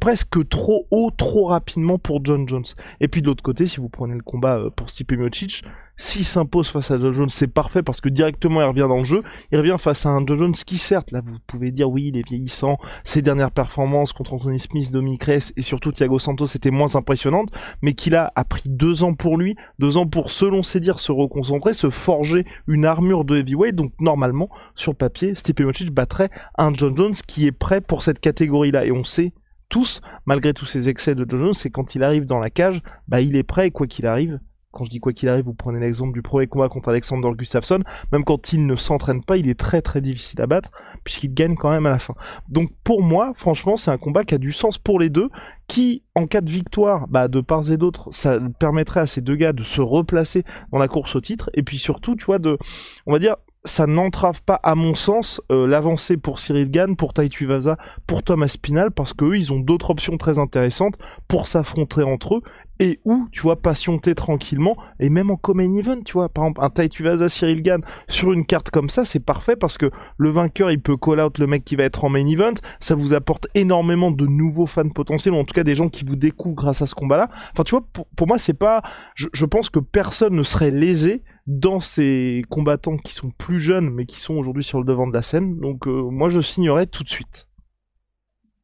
presque 0.00 0.48
trop 0.48 0.86
haut, 0.90 1.10
trop 1.10 1.46
rapidement 1.46 1.98
pour 1.98 2.24
John 2.24 2.48
Jones. 2.48 2.64
Et 3.00 3.08
puis 3.08 3.22
de 3.22 3.26
l'autre 3.26 3.42
côté, 3.42 3.66
si 3.66 3.78
vous 3.78 3.88
prenez 3.88 4.14
le 4.14 4.22
combat 4.22 4.58
euh, 4.58 4.70
pour 4.70 4.90
Stipe 4.90 5.12
Miocic, 5.12 5.64
s'il 5.96 6.24
s'impose 6.24 6.68
face 6.68 6.90
à 6.90 6.98
John 6.98 7.12
Jones, 7.12 7.28
c'est 7.28 7.52
parfait 7.52 7.82
parce 7.82 8.00
que 8.00 8.08
directement 8.08 8.60
il 8.60 8.64
revient 8.64 8.86
dans 8.88 8.98
le 8.98 9.04
jeu. 9.04 9.22
Il 9.52 9.58
revient 9.58 9.76
face 9.78 10.06
à 10.06 10.10
un 10.10 10.24
John 10.26 10.38
Jones 10.38 10.54
qui 10.54 10.78
certes, 10.78 11.12
là 11.12 11.20
vous 11.24 11.38
pouvez 11.46 11.70
dire 11.70 11.88
oui, 11.90 12.08
il 12.08 12.16
est 12.16 12.26
vieillissant. 12.26 12.78
Ses 13.04 13.22
dernières 13.22 13.50
performances 13.50 14.12
contre 14.12 14.34
Anthony 14.34 14.58
Smith, 14.58 14.90
Dominic 14.90 15.24
Reyes 15.24 15.52
et 15.56 15.62
surtout 15.62 15.92
Thiago 15.92 16.18
Santos 16.18 16.46
étaient 16.46 16.70
moins 16.70 16.96
impressionnantes, 16.96 17.50
mais 17.82 17.94
qu'il 17.94 18.14
a, 18.16 18.32
a 18.34 18.44
pris 18.44 18.68
deux 18.68 19.04
ans 19.04 19.14
pour 19.14 19.38
lui, 19.38 19.56
deux 19.78 19.96
ans 19.96 20.06
pour 20.06 20.30
selon 20.30 20.62
ses 20.62 20.80
dires 20.80 21.00
se 21.00 21.12
reconcentrer, 21.12 21.74
se 21.74 21.90
forger 21.90 22.44
une 22.66 22.84
armure 22.84 23.24
de 23.24 23.36
heavyweight. 23.36 23.74
Donc 23.74 23.92
normalement, 24.00 24.48
sur 24.74 24.94
papier, 24.94 25.34
Stipe 25.34 25.62
battrait 25.92 26.30
un 26.58 26.72
John 26.74 26.96
Jones 26.96 27.14
qui 27.26 27.46
est 27.46 27.52
prêt 27.52 27.80
pour 27.80 28.02
cette 28.02 28.20
catégorie-là. 28.20 28.84
Et 28.84 28.92
on 28.92 29.04
sait 29.04 29.32
tous, 29.68 30.00
malgré 30.26 30.54
tous 30.54 30.66
ces 30.66 30.88
excès 30.88 31.14
de 31.14 31.24
John 31.28 31.40
Jones, 31.40 31.54
c'est 31.54 31.70
quand 31.70 31.94
il 31.94 32.02
arrive 32.02 32.26
dans 32.26 32.38
la 32.38 32.50
cage, 32.50 32.82
bah 33.08 33.20
il 33.20 33.36
est 33.36 33.42
prêt 33.42 33.70
quoi 33.70 33.86
qu'il 33.86 34.06
arrive, 34.06 34.40
quand 34.74 34.84
je 34.84 34.90
dis 34.90 35.00
quoi 35.00 35.12
qu'il 35.12 35.28
arrive, 35.28 35.44
vous 35.44 35.54
prenez 35.54 35.80
l'exemple 35.80 36.12
du 36.12 36.20
premier 36.20 36.46
combat 36.46 36.68
contre 36.68 36.90
Alexander 36.90 37.30
Gustafsson, 37.34 37.80
même 38.12 38.24
quand 38.24 38.52
il 38.52 38.66
ne 38.66 38.76
s'entraîne 38.76 39.22
pas, 39.22 39.36
il 39.36 39.48
est 39.48 39.58
très 39.58 39.80
très 39.80 40.00
difficile 40.00 40.42
à 40.42 40.46
battre, 40.46 40.70
puisqu'il 41.04 41.32
gagne 41.32 41.54
quand 41.54 41.70
même 41.70 41.86
à 41.86 41.90
la 41.90 41.98
fin. 41.98 42.14
Donc 42.48 42.70
pour 42.82 43.02
moi, 43.02 43.32
franchement, 43.36 43.76
c'est 43.76 43.90
un 43.90 43.98
combat 43.98 44.24
qui 44.24 44.34
a 44.34 44.38
du 44.38 44.52
sens 44.52 44.76
pour 44.76 44.98
les 45.00 45.08
deux, 45.08 45.30
qui, 45.68 46.02
en 46.14 46.26
cas 46.26 46.40
de 46.40 46.50
victoire, 46.50 47.06
bah, 47.08 47.28
de 47.28 47.40
part 47.40 47.70
et 47.70 47.76
d'autre, 47.76 48.08
ça 48.10 48.38
permettrait 48.58 49.00
à 49.00 49.06
ces 49.06 49.20
deux 49.20 49.36
gars 49.36 49.52
de 49.52 49.62
se 49.62 49.80
replacer 49.80 50.44
dans 50.72 50.78
la 50.78 50.88
course 50.88 51.16
au 51.16 51.20
titre, 51.20 51.48
et 51.54 51.62
puis 51.62 51.78
surtout, 51.78 52.16
tu 52.16 52.26
vois, 52.26 52.38
de, 52.38 52.58
on 53.06 53.12
va 53.12 53.18
dire, 53.18 53.36
ça 53.64 53.86
n'entrave 53.86 54.42
pas, 54.42 54.60
à 54.62 54.74
mon 54.74 54.94
sens, 54.94 55.40
euh, 55.50 55.66
l'avancée 55.66 56.18
pour 56.18 56.38
Cyril 56.38 56.70
Gann, 56.70 56.96
pour 56.96 57.14
Tai 57.14 57.28
Tuivasa, 57.28 57.78
pour 58.06 58.22
Thomas 58.22 58.48
Spinal, 58.48 58.90
parce 58.90 59.14
qu'eux, 59.14 59.36
ils 59.36 59.52
ont 59.52 59.58
d'autres 59.58 59.90
options 59.90 60.18
très 60.18 60.38
intéressantes 60.38 60.98
pour 61.28 61.46
s'affronter 61.46 62.02
entre 62.02 62.36
eux, 62.36 62.42
et 62.80 63.00
où, 63.04 63.28
tu 63.30 63.40
vois, 63.40 63.60
patienter 63.60 64.14
tranquillement, 64.14 64.76
et 64.98 65.08
même 65.08 65.30
en 65.30 65.36
common 65.36 65.76
event, 65.76 66.00
tu 66.02 66.14
vois, 66.14 66.28
par 66.28 66.44
exemple, 66.44 66.60
un 66.62 66.70
Tai 66.70 66.88
Tuivasa 66.88 67.28
Cyril 67.28 67.62
Gann 67.62 67.82
sur 68.08 68.32
une 68.32 68.44
carte 68.44 68.70
comme 68.70 68.90
ça, 68.90 69.04
c'est 69.04 69.20
parfait 69.20 69.56
parce 69.56 69.78
que 69.78 69.90
le 70.18 70.30
vainqueur, 70.30 70.70
il 70.70 70.80
peut 70.80 70.96
call 70.96 71.20
out 71.20 71.38
le 71.38 71.46
mec 71.46 71.64
qui 71.64 71.76
va 71.76 71.84
être 71.84 72.04
en 72.04 72.08
main 72.08 72.26
event, 72.26 72.54
ça 72.80 72.94
vous 72.94 73.12
apporte 73.12 73.46
énormément 73.54 74.10
de 74.10 74.26
nouveaux 74.26 74.66
fans 74.66 74.88
potentiels, 74.88 75.34
ou 75.34 75.38
en 75.38 75.44
tout 75.44 75.54
cas 75.54 75.64
des 75.64 75.76
gens 75.76 75.88
qui 75.88 76.04
vous 76.04 76.16
découvrent 76.16 76.56
grâce 76.56 76.82
à 76.82 76.86
ce 76.86 76.94
combat-là. 76.94 77.28
Enfin, 77.52 77.64
tu 77.64 77.70
vois, 77.70 77.86
pour, 78.16 78.26
moi, 78.26 78.38
c'est 78.38 78.54
pas, 78.54 78.82
je, 79.14 79.28
je 79.32 79.44
pense 79.44 79.70
que 79.70 79.80
personne 79.80 80.34
ne 80.34 80.42
serait 80.42 80.70
lésé 80.70 81.22
dans 81.46 81.80
ces 81.80 82.44
combattants 82.48 82.96
qui 82.96 83.14
sont 83.14 83.30
plus 83.30 83.60
jeunes, 83.60 83.90
mais 83.90 84.06
qui 84.06 84.20
sont 84.20 84.34
aujourd'hui 84.34 84.64
sur 84.64 84.78
le 84.78 84.84
devant 84.84 85.06
de 85.06 85.12
la 85.12 85.22
scène, 85.22 85.58
donc 85.60 85.86
euh, 85.86 86.10
moi, 86.10 86.28
je 86.28 86.40
signerais 86.40 86.86
tout 86.86 87.04
de 87.04 87.08
suite. 87.08 87.48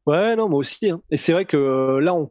Ouais, 0.06 0.34
non, 0.34 0.48
moi 0.48 0.58
aussi. 0.58 0.90
Hein. 0.90 1.02
Et 1.10 1.16
c'est 1.16 1.32
vrai 1.32 1.44
que 1.44 1.56
euh, 1.56 2.00
là, 2.00 2.14
on, 2.14 2.30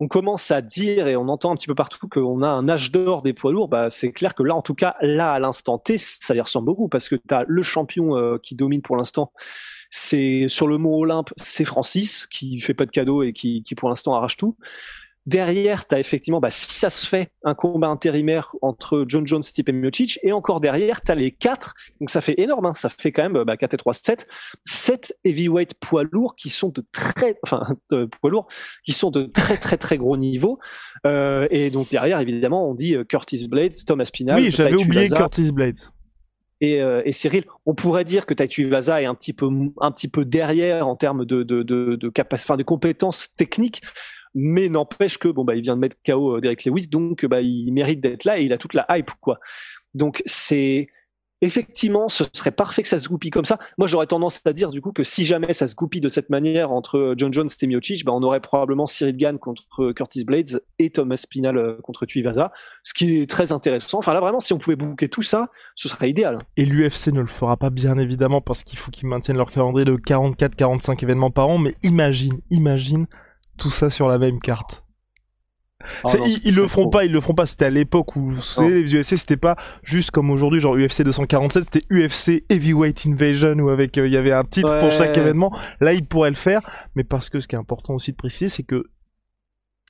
on 0.00 0.08
commence 0.08 0.50
à 0.50 0.60
dire 0.60 1.08
et 1.08 1.16
on 1.16 1.28
entend 1.28 1.52
un 1.52 1.56
petit 1.56 1.66
peu 1.66 1.74
partout 1.74 2.08
qu'on 2.08 2.42
a 2.42 2.48
un 2.48 2.68
âge 2.68 2.92
d'or 2.92 3.22
des 3.22 3.32
poids 3.32 3.52
lourds, 3.52 3.68
bah, 3.68 3.88
c'est 3.90 4.12
clair 4.12 4.34
que 4.34 4.42
là, 4.42 4.54
en 4.54 4.62
tout 4.62 4.74
cas, 4.74 4.96
là, 5.00 5.32
à 5.32 5.38
l'instant 5.38 5.78
T, 5.78 5.96
ça 5.98 6.34
y 6.34 6.40
ressemble 6.40 6.66
beaucoup 6.66 6.88
parce 6.88 7.08
que 7.08 7.16
tu 7.16 7.34
as 7.34 7.44
le 7.46 7.62
champion 7.62 8.16
euh, 8.16 8.38
qui 8.38 8.54
domine 8.54 8.82
pour 8.82 8.96
l'instant, 8.96 9.32
c'est 9.90 10.46
sur 10.48 10.66
le 10.66 10.78
mont 10.78 10.96
Olympe, 10.98 11.30
c'est 11.36 11.64
Francis 11.64 12.26
qui 12.26 12.60
fait 12.60 12.74
pas 12.74 12.86
de 12.86 12.90
cadeau 12.90 13.22
et 13.22 13.32
qui 13.32 13.62
pour 13.76 13.88
l'instant 13.88 14.14
arrache 14.14 14.36
tout. 14.36 14.56
Derrière, 15.26 15.88
tu 15.88 15.94
as 15.94 15.98
effectivement, 15.98 16.38
bah, 16.38 16.50
si 16.50 16.74
ça 16.74 16.88
se 16.88 17.04
fait, 17.04 17.32
un 17.42 17.54
combat 17.54 17.88
intérimaire 17.88 18.54
entre 18.62 19.04
John 19.08 19.26
Jones, 19.26 19.42
Stipe 19.42 19.70
Miocic, 19.70 20.20
et 20.22 20.32
encore 20.32 20.60
derrière, 20.60 21.02
tu 21.02 21.10
as 21.10 21.16
les 21.16 21.32
quatre, 21.32 21.74
donc 22.00 22.10
ça 22.10 22.20
fait 22.20 22.40
énorme, 22.40 22.66
hein, 22.66 22.74
ça 22.74 22.88
fait 22.88 23.10
quand 23.10 23.24
même 23.28 23.42
bah, 23.44 23.56
4 23.56 23.74
et 23.74 23.76
3, 23.76 23.94
7, 23.94 24.28
7 24.64 25.16
heavyweight 25.24 25.74
poids 25.74 26.04
lourds 26.04 26.36
qui 26.36 26.48
sont 26.48 26.68
de 26.68 26.84
très, 26.92 27.38
enfin, 27.42 27.76
poids 28.20 28.30
lourds, 28.30 28.46
qui 28.84 28.92
sont 28.92 29.10
de 29.10 29.24
très 29.24 29.56
très 29.56 29.76
très 29.76 29.98
gros 29.98 30.16
niveau. 30.16 30.60
Euh, 31.06 31.48
et 31.50 31.70
donc 31.70 31.90
derrière, 31.90 32.20
évidemment, 32.20 32.70
on 32.70 32.74
dit 32.74 32.94
euh, 32.94 33.04
Curtis 33.04 33.48
Blades, 33.48 33.74
Thomas 33.84 34.08
Pinal. 34.12 34.40
Oui, 34.40 34.50
j'avais 34.50 34.76
oublié 34.76 35.08
Curtis 35.08 35.50
Blades. 35.52 35.80
Et, 36.62 36.80
euh, 36.80 37.02
et, 37.04 37.12
Cyril, 37.12 37.44
on 37.66 37.74
pourrait 37.74 38.04
dire 38.04 38.24
que 38.24 38.32
Taitu 38.32 38.66
Vaza 38.68 39.02
est 39.02 39.04
un 39.04 39.14
petit 39.14 39.34
peu 39.34 39.46
un 39.80 39.92
petit 39.92 40.08
peu 40.08 40.24
derrière 40.24 40.88
en 40.88 40.96
termes 40.96 41.26
de 41.26 41.42
de 41.42 41.62
de, 41.62 41.96
de, 41.96 42.12
enfin, 42.32 42.56
de 42.56 42.62
compétences 42.62 43.34
techniques, 43.36 43.82
mais 44.36 44.68
n'empêche 44.68 45.18
que 45.18 45.28
bon 45.28 45.44
bah 45.44 45.56
il 45.56 45.62
vient 45.62 45.76
de 45.76 45.80
mettre 45.80 45.96
KO 46.06 46.36
euh, 46.36 46.40
Derek 46.40 46.64
Lewis, 46.66 46.88
donc 46.88 47.24
bah 47.24 47.40
il 47.40 47.72
mérite 47.72 48.00
d'être 48.00 48.24
là 48.24 48.38
et 48.38 48.44
il 48.44 48.52
a 48.52 48.58
toute 48.58 48.74
la 48.74 48.86
hype 48.90 49.10
quoi. 49.20 49.40
Donc 49.94 50.22
c'est 50.26 50.88
effectivement, 51.42 52.08
ce 52.08 52.24
serait 52.32 52.50
parfait 52.50 52.82
que 52.82 52.88
ça 52.88 52.98
se 52.98 53.08
goupille 53.08 53.30
comme 53.30 53.44
ça. 53.44 53.58
Moi, 53.78 53.86
j'aurais 53.86 54.06
tendance 54.06 54.40
à 54.44 54.52
dire 54.52 54.70
du 54.70 54.80
coup 54.80 54.92
que 54.92 55.02
si 55.04 55.24
jamais 55.24 55.52
ça 55.52 55.68
se 55.68 55.74
goupille 55.74 56.00
de 56.00 56.08
cette 56.08 56.30
manière 56.30 56.72
entre 56.72 56.98
euh, 56.98 57.14
John 57.16 57.32
Jones 57.32 57.48
et 57.60 57.66
Miocic, 57.66 58.04
bah, 58.04 58.12
on 58.12 58.22
aurait 58.22 58.40
probablement 58.40 58.86
Cyril 58.86 59.16
Gann 59.16 59.38
contre 59.38 59.92
Curtis 59.92 60.24
Blades 60.24 60.60
et 60.78 60.90
Thomas 60.90 61.22
Pinal 61.28 61.56
euh, 61.56 61.78
contre 61.82 62.06
Tuivasa, 62.06 62.52
ce 62.82 62.94
qui 62.94 63.20
est 63.20 63.30
très 63.30 63.52
intéressant. 63.52 63.98
Enfin 63.98 64.14
là, 64.14 64.20
vraiment, 64.20 64.40
si 64.40 64.52
on 64.52 64.58
pouvait 64.58 64.76
boucler 64.76 65.08
tout 65.08 65.22
ça, 65.22 65.50
ce 65.74 65.88
serait 65.88 66.10
idéal. 66.10 66.38
Et 66.56 66.64
l'UFC 66.64 67.08
ne 67.08 67.20
le 67.20 67.26
fera 67.26 67.56
pas 67.56 67.70
bien 67.70 67.98
évidemment 67.98 68.40
parce 68.40 68.64
qu'il 68.64 68.78
faut 68.78 68.90
qu'ils 68.90 69.08
maintiennent 69.08 69.36
leur 69.36 69.50
calendrier 69.50 69.84
de 69.84 69.96
44-45 69.96 71.02
événements 71.02 71.30
par 71.30 71.48
an. 71.48 71.58
Mais 71.58 71.74
imagine, 71.82 72.40
imagine 72.50 73.06
tout 73.56 73.70
ça 73.70 73.90
sur 73.90 74.08
la 74.08 74.18
même 74.18 74.38
carte. 74.38 74.86
Oh 76.04 76.08
ils, 76.44 76.54
le 76.54 76.66
feront 76.66 76.88
pas, 76.88 77.04
ils 77.04 77.12
le 77.12 77.20
feront 77.20 77.34
pas. 77.34 77.46
C'était 77.46 77.66
à 77.66 77.70
l'époque 77.70 78.16
où 78.16 78.32
les 78.60 78.94
UFC, 78.94 79.16
c'était 79.16 79.36
pas 79.36 79.56
juste 79.82 80.10
comme 80.10 80.30
aujourd'hui, 80.30 80.60
genre 80.60 80.76
UFC 80.76 81.02
247, 81.02 81.64
c'était 81.64 81.86
UFC 81.90 82.44
Heavyweight 82.48 83.06
Invasion 83.06 83.54
où 83.58 83.68
avec 83.68 83.98
euh, 83.98 84.06
il 84.06 84.12
y 84.12 84.16
avait 84.16 84.32
un 84.32 84.44
titre 84.44 84.78
pour 84.80 84.90
chaque 84.92 85.16
événement. 85.16 85.56
Là, 85.80 85.92
ils 85.92 86.04
pourraient 86.04 86.30
le 86.30 86.36
faire, 86.36 86.60
mais 86.94 87.04
parce 87.04 87.30
que 87.30 87.40
ce 87.40 87.48
qui 87.48 87.54
est 87.54 87.58
important 87.58 87.94
aussi 87.94 88.12
de 88.12 88.16
préciser, 88.16 88.48
c'est 88.48 88.62
que 88.62 88.84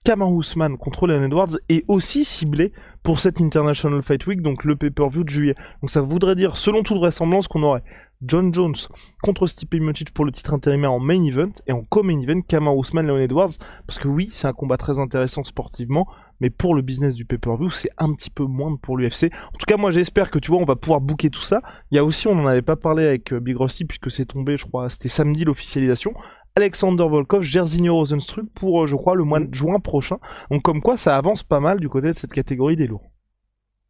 Kamar 0.04 0.30
Ousmane 0.30 0.76
contre 0.76 1.08
Leon 1.08 1.24
Edwards 1.24 1.56
est 1.68 1.84
aussi 1.88 2.24
ciblé 2.24 2.72
pour 3.02 3.18
cette 3.18 3.40
International 3.40 4.02
Fight 4.02 4.24
Week, 4.26 4.40
donc 4.40 4.62
le 4.62 4.76
pay-per-view 4.76 5.24
de 5.24 5.28
juillet. 5.28 5.54
Donc 5.82 5.90
ça 5.90 6.00
voudrait 6.00 6.36
dire, 6.36 6.58
selon 6.58 6.84
toute 6.84 6.98
vraisemblance, 6.98 7.48
qu'on 7.48 7.64
aurait 7.64 7.82
John 8.22 8.52
Jones 8.54 8.74
contre 9.22 9.46
Stipe 9.46 9.74
Miocic 9.74 10.12
pour 10.14 10.24
le 10.24 10.32
titre 10.32 10.54
intérimaire 10.54 10.92
en 10.92 11.00
main 11.00 11.22
event 11.22 11.52
et 11.66 11.72
en 11.72 11.82
co-main 11.82 12.20
event 12.20 12.40
Kamar 12.40 12.76
Ousmane 12.76 13.06
Leon 13.06 13.18
Edwards 13.18 13.50
parce 13.86 13.98
que 13.98 14.08
oui 14.08 14.30
c'est 14.32 14.46
un 14.46 14.54
combat 14.54 14.78
très 14.78 14.98
intéressant 14.98 15.44
sportivement 15.44 16.06
mais 16.40 16.48
pour 16.48 16.74
le 16.74 16.80
business 16.80 17.14
du 17.14 17.26
pay-per-view 17.26 17.70
c'est 17.70 17.90
un 17.98 18.12
petit 18.14 18.30
peu 18.30 18.44
moins 18.44 18.74
pour 18.76 18.96
l'UFC 18.96 19.24
en 19.24 19.58
tout 19.58 19.66
cas 19.66 19.76
moi 19.76 19.90
j'espère 19.90 20.30
que 20.30 20.38
tu 20.38 20.50
vois 20.50 20.60
on 20.60 20.64
va 20.64 20.76
pouvoir 20.76 21.02
booker 21.02 21.28
tout 21.28 21.42
ça 21.42 21.60
il 21.90 21.96
y 21.96 21.98
a 21.98 22.04
aussi 22.04 22.26
on 22.26 22.34
n'en 22.34 22.46
avait 22.46 22.62
pas 22.62 22.76
parlé 22.76 23.04
avec 23.04 23.32
euh, 23.34 23.40
Big 23.40 23.56
Rusty 23.56 23.84
puisque 23.84 24.10
c'est 24.10 24.26
tombé 24.26 24.56
je 24.56 24.64
crois 24.64 24.88
c'était 24.88 25.08
samedi 25.08 25.44
l'officialisation 25.44 26.14
Alexander 26.58 27.04
Volkov, 27.06 27.42
Jerzinho 27.42 27.94
Rosenstruck 27.94 28.46
pour, 28.54 28.84
euh, 28.84 28.86
je 28.86 28.96
crois, 28.96 29.14
le 29.14 29.24
mois 29.24 29.40
de 29.40 29.52
juin 29.52 29.78
prochain. 29.78 30.16
Donc 30.50 30.62
comme 30.62 30.80
quoi, 30.80 30.96
ça 30.96 31.14
avance 31.14 31.42
pas 31.42 31.60
mal 31.60 31.80
du 31.80 31.90
côté 31.90 32.06
de 32.06 32.12
cette 32.12 32.32
catégorie 32.32 32.76
des 32.76 32.86
lourds. 32.86 33.10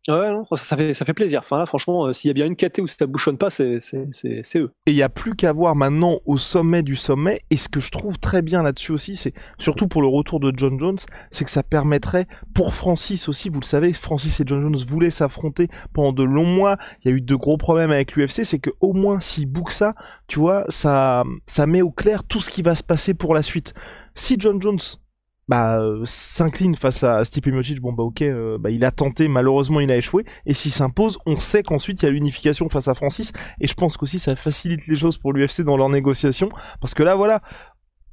Ouais, 0.08 0.30
non, 0.30 0.44
ça 0.54 0.76
fait, 0.76 0.94
ça 0.94 1.04
fait 1.04 1.14
plaisir. 1.14 1.40
Enfin 1.40 1.58
là, 1.58 1.66
franchement, 1.66 2.06
euh, 2.06 2.12
s'il 2.12 2.28
y 2.28 2.30
a 2.30 2.34
bien 2.34 2.46
une 2.46 2.54
KT 2.54 2.78
où 2.78 2.86
ça 2.86 3.06
bouchonne 3.06 3.38
pas, 3.38 3.50
c'est 3.50 3.78
eux. 4.54 4.70
Et 4.86 4.92
il 4.92 4.94
n'y 4.94 5.02
a 5.02 5.08
plus 5.08 5.34
qu'à 5.34 5.52
voir 5.52 5.74
maintenant 5.74 6.20
au 6.26 6.38
sommet 6.38 6.84
du 6.84 6.94
sommet. 6.94 7.40
Et 7.50 7.56
ce 7.56 7.68
que 7.68 7.80
je 7.80 7.90
trouve 7.90 8.16
très 8.18 8.40
bien 8.40 8.62
là-dessus 8.62 8.92
aussi, 8.92 9.16
c'est 9.16 9.34
surtout 9.58 9.88
pour 9.88 10.02
le 10.02 10.08
retour 10.08 10.38
de 10.38 10.52
John 10.56 10.78
Jones, 10.78 10.98
c'est 11.32 11.44
que 11.44 11.50
ça 11.50 11.64
permettrait 11.64 12.28
pour 12.54 12.72
Francis 12.72 13.28
aussi, 13.28 13.48
vous 13.48 13.58
le 13.58 13.64
savez, 13.64 13.92
Francis 13.92 14.38
et 14.38 14.44
John 14.46 14.62
Jones 14.62 14.76
voulaient 14.86 15.10
s'affronter 15.10 15.68
pendant 15.92 16.12
de 16.12 16.22
longs 16.22 16.44
mois. 16.46 16.76
Il 17.04 17.10
y 17.10 17.12
a 17.12 17.16
eu 17.16 17.20
de 17.20 17.34
gros 17.34 17.56
problèmes 17.56 17.90
avec 17.90 18.14
l'UFC, 18.14 18.44
c'est 18.44 18.60
que 18.60 18.70
au 18.80 18.92
moins 18.92 19.18
s'ils 19.18 19.46
bookent 19.50 19.72
ça, 19.72 19.94
tu 20.28 20.38
vois, 20.38 20.64
ça, 20.68 21.24
ça 21.46 21.66
met 21.66 21.82
au 21.82 21.90
clair 21.90 22.22
tout 22.22 22.40
ce 22.40 22.50
qui 22.50 22.62
va 22.62 22.76
se 22.76 22.84
passer 22.84 23.12
pour 23.12 23.34
la 23.34 23.42
suite. 23.42 23.74
Si 24.14 24.36
John 24.38 24.62
Jones 24.62 24.78
bah, 25.48 25.78
euh, 25.78 26.02
s'incline 26.04 26.76
face 26.76 27.04
à 27.04 27.24
Stipe 27.24 27.46
Miocic, 27.46 27.80
bon 27.80 27.92
bah 27.92 28.02
ok, 28.02 28.22
euh, 28.22 28.58
bah, 28.58 28.70
il 28.70 28.84
a 28.84 28.90
tenté, 28.90 29.28
malheureusement 29.28 29.80
il 29.80 29.90
a 29.90 29.96
échoué, 29.96 30.24
et 30.44 30.54
s'il 30.54 30.72
s'impose, 30.72 31.18
on 31.26 31.38
sait 31.38 31.62
qu'ensuite 31.62 32.02
il 32.02 32.06
y 32.06 32.08
a 32.08 32.12
l'unification 32.12 32.68
face 32.68 32.88
à 32.88 32.94
Francis, 32.94 33.32
et 33.60 33.66
je 33.66 33.74
pense 33.74 33.96
qu'aussi 33.96 34.18
ça 34.18 34.34
facilite 34.34 34.86
les 34.86 34.96
choses 34.96 35.18
pour 35.18 35.32
l'UFC 35.32 35.62
dans 35.62 35.76
leurs 35.76 35.88
négociations, 35.88 36.48
parce 36.80 36.94
que 36.94 37.02
là 37.02 37.14
voilà, 37.14 37.42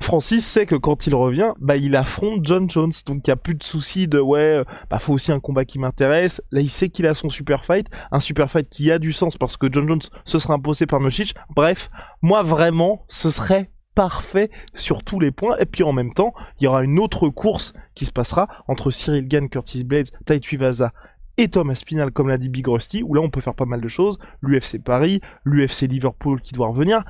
Francis 0.04 0.46
sait 0.46 0.66
que 0.66 0.76
quand 0.76 1.08
il 1.08 1.16
revient, 1.16 1.54
bah 1.60 1.78
il 1.78 1.96
affronte 1.96 2.44
John 2.44 2.70
Jones, 2.70 2.92
donc 3.06 3.26
il 3.26 3.30
y 3.30 3.32
a 3.32 3.38
plus 3.38 3.56
de 3.56 3.64
soucis 3.64 4.08
de 4.10 4.20
ouais, 4.20 4.58
euh, 4.58 4.64
bah 4.90 5.00
faut 5.00 5.14
aussi 5.14 5.32
un 5.32 5.40
combat 5.40 5.64
qui 5.64 5.80
m'intéresse. 5.80 6.42
Là 6.52 6.60
il 6.60 6.70
sait 6.70 6.90
qu'il 6.90 7.08
a 7.08 7.16
son 7.16 7.30
super 7.30 7.64
fight, 7.64 7.88
un 8.12 8.20
super 8.20 8.52
fight 8.52 8.68
qui 8.70 8.92
a 8.92 9.00
du 9.00 9.14
sens 9.14 9.38
parce 9.38 9.56
que 9.56 9.72
John 9.72 9.88
Jones 9.88 10.02
se 10.26 10.40
sera 10.40 10.56
imposé 10.56 10.88
par 10.88 11.00
Miocic. 11.00 11.36
Bref, 11.56 11.90
moi 12.22 12.44
vraiment, 12.44 13.06
ce 13.08 13.30
serait 13.30 13.72
parfait 13.96 14.50
sur 14.74 15.04
tous 15.04 15.20
les 15.20 15.32
points. 15.32 15.58
Et 15.60 15.66
puis 15.66 15.84
en 15.84 15.94
même 15.94 16.14
temps, 16.14 16.34
il 16.60 16.66
y 16.66 16.68
aura 16.68 16.84
une 16.84 17.00
autre 17.00 17.30
course 17.30 17.74
qui 17.96 18.06
se 18.06 18.12
passera 18.12 18.48
entre 18.68 18.92
Cyril 18.92 19.28
Gann, 19.28 19.50
Curtis 19.50 19.84
Blades, 19.84 20.10
Tai 20.26 20.40
Vaza 20.58 20.92
et 21.38 21.48
Thomas 21.48 21.76
Spinal, 21.76 22.12
comme 22.12 22.28
l'a 22.28 22.38
dit 22.38 22.50
Big 22.50 22.68
Rusty, 22.68 23.04
où 23.04 23.14
là 23.14 23.22
on 23.22 23.30
peut 23.30 23.42
faire 23.42 23.56
pas 23.56 23.66
mal 23.66 23.82
de 23.82 23.88
choses. 23.88 24.20
L'UFC 24.42 24.82
Paris, 24.84 25.22
l'UFC 25.46 25.82
Liverpool 25.84 26.42
qui 26.42 26.54
doit 26.54 26.68
revenir. 26.68 27.04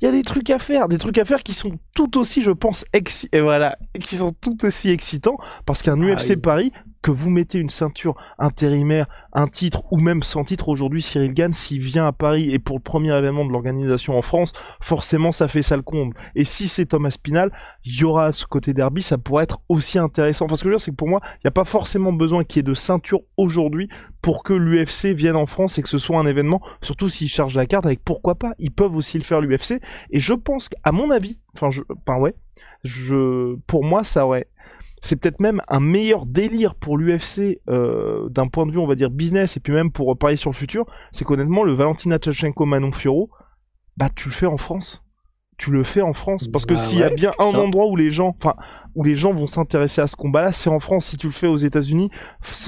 Il 0.00 0.04
y 0.04 0.08
a 0.08 0.12
des 0.12 0.22
trucs 0.22 0.50
à 0.50 0.60
faire, 0.60 0.88
des 0.88 0.98
trucs 0.98 1.18
à 1.18 1.24
faire 1.24 1.42
qui 1.42 1.54
sont 1.54 1.76
tout 1.94 2.18
aussi, 2.18 2.42
je 2.42 2.52
pense, 2.52 2.84
et 3.32 3.40
voilà, 3.40 3.76
qui 4.00 4.16
sont 4.16 4.32
tout 4.32 4.64
aussi 4.64 4.90
excitants, 4.90 5.38
parce 5.66 5.82
qu'un 5.82 6.00
UFC 6.00 6.34
ah 6.34 6.40
Paris, 6.40 6.72
vous 7.10 7.30
mettez 7.30 7.58
une 7.58 7.70
ceinture 7.70 8.16
intérimaire, 8.38 9.06
un 9.32 9.46
titre 9.46 9.82
ou 9.90 9.98
même 9.98 10.22
sans 10.22 10.44
titre 10.44 10.68
aujourd'hui, 10.68 11.02
Cyril 11.02 11.34
Gann, 11.34 11.52
s'il 11.52 11.80
vient 11.80 12.06
à 12.06 12.12
Paris 12.12 12.52
et 12.52 12.58
pour 12.58 12.76
le 12.76 12.82
premier 12.82 13.16
événement 13.16 13.44
de 13.44 13.52
l'organisation 13.52 14.16
en 14.18 14.22
France, 14.22 14.52
forcément 14.80 15.32
ça 15.32 15.48
fait 15.48 15.62
ça 15.62 15.76
le 15.76 15.82
comble. 15.82 16.16
Et 16.34 16.44
si 16.44 16.68
c'est 16.68 16.86
Thomas 16.86 17.16
Pinal, 17.22 17.50
il 17.84 17.98
y 17.98 18.04
aura 18.04 18.32
ce 18.32 18.46
côté 18.46 18.74
derby, 18.74 19.02
ça 19.02 19.18
pourrait 19.18 19.44
être 19.44 19.60
aussi 19.68 19.98
intéressant. 19.98 20.46
Parce 20.46 20.60
que 20.60 20.64
je 20.64 20.70
veux 20.70 20.76
dire, 20.76 20.84
c'est 20.84 20.90
que 20.90 20.96
pour 20.96 21.08
moi, 21.08 21.20
il 21.36 21.40
n'y 21.44 21.48
a 21.48 21.52
pas 21.52 21.64
forcément 21.64 22.12
besoin 22.12 22.44
qu'il 22.44 22.58
y 22.58 22.60
ait 22.60 22.62
de 22.62 22.74
ceinture 22.74 23.20
aujourd'hui 23.36 23.88
pour 24.22 24.42
que 24.42 24.52
l'UFC 24.52 25.14
vienne 25.14 25.36
en 25.36 25.46
France 25.46 25.78
et 25.78 25.82
que 25.82 25.88
ce 25.88 25.98
soit 25.98 26.18
un 26.18 26.26
événement, 26.26 26.60
surtout 26.82 27.08
s'ils 27.08 27.28
chargent 27.28 27.56
la 27.56 27.66
carte 27.66 27.86
avec 27.86 28.02
pourquoi 28.04 28.34
pas, 28.34 28.52
ils 28.58 28.70
peuvent 28.70 28.94
aussi 28.96 29.18
le 29.18 29.24
faire 29.24 29.40
l'UFC. 29.40 29.80
Et 30.10 30.20
je 30.20 30.34
pense 30.34 30.68
qu'à 30.68 30.92
mon 30.92 31.10
avis, 31.10 31.38
enfin, 31.54 31.70
je, 31.70 31.82
ouais, 32.18 32.34
je, 32.84 33.56
pour 33.66 33.84
moi, 33.84 34.04
ça 34.04 34.26
aurait 34.26 34.48
c'est 35.00 35.16
peut-être 35.16 35.40
même 35.40 35.62
un 35.68 35.80
meilleur 35.80 36.26
délire 36.26 36.74
pour 36.74 36.98
l'UFC 36.98 37.60
euh, 37.68 38.28
d'un 38.28 38.46
point 38.48 38.66
de 38.66 38.72
vue, 38.72 38.78
on 38.78 38.86
va 38.86 38.94
dire, 38.94 39.10
business, 39.10 39.56
et 39.56 39.60
puis 39.60 39.72
même 39.72 39.90
pour 39.90 40.16
parier 40.16 40.36
sur 40.36 40.50
le 40.50 40.56
futur, 40.56 40.86
c'est 41.12 41.24
qu'honnêtement, 41.24 41.62
le 41.64 41.72
Valentina 41.72 42.18
Tchachenko 42.18 42.64
Manon 42.64 42.92
Fioro, 42.92 43.30
bah 43.96 44.08
tu 44.14 44.28
le 44.28 44.34
fais 44.34 44.46
en 44.46 44.56
France 44.56 45.02
tu 45.58 45.72
le 45.72 45.82
fais 45.82 46.02
en 46.02 46.12
France 46.12 46.48
parce 46.48 46.64
que 46.64 46.74
bah 46.74 46.80
s'il 46.80 47.00
y 47.00 47.02
a 47.02 47.10
bien 47.10 47.32
un 47.40 47.46
endroit 47.46 47.86
où 47.86 47.96
les 47.96 48.10
gens 48.10 48.34
enfin 48.40 48.54
où 48.94 49.04
les 49.04 49.14
gens 49.14 49.32
vont 49.32 49.46
s'intéresser 49.46 50.00
à 50.00 50.08
ce 50.08 50.16
combat-là, 50.16 50.50
c'est 50.50 50.70
en 50.70 50.80
France. 50.80 51.06
Si 51.06 51.16
tu 51.16 51.28
le 51.28 51.32
fais 51.32 51.46
aux 51.46 51.56
États-Unis, 51.56 52.10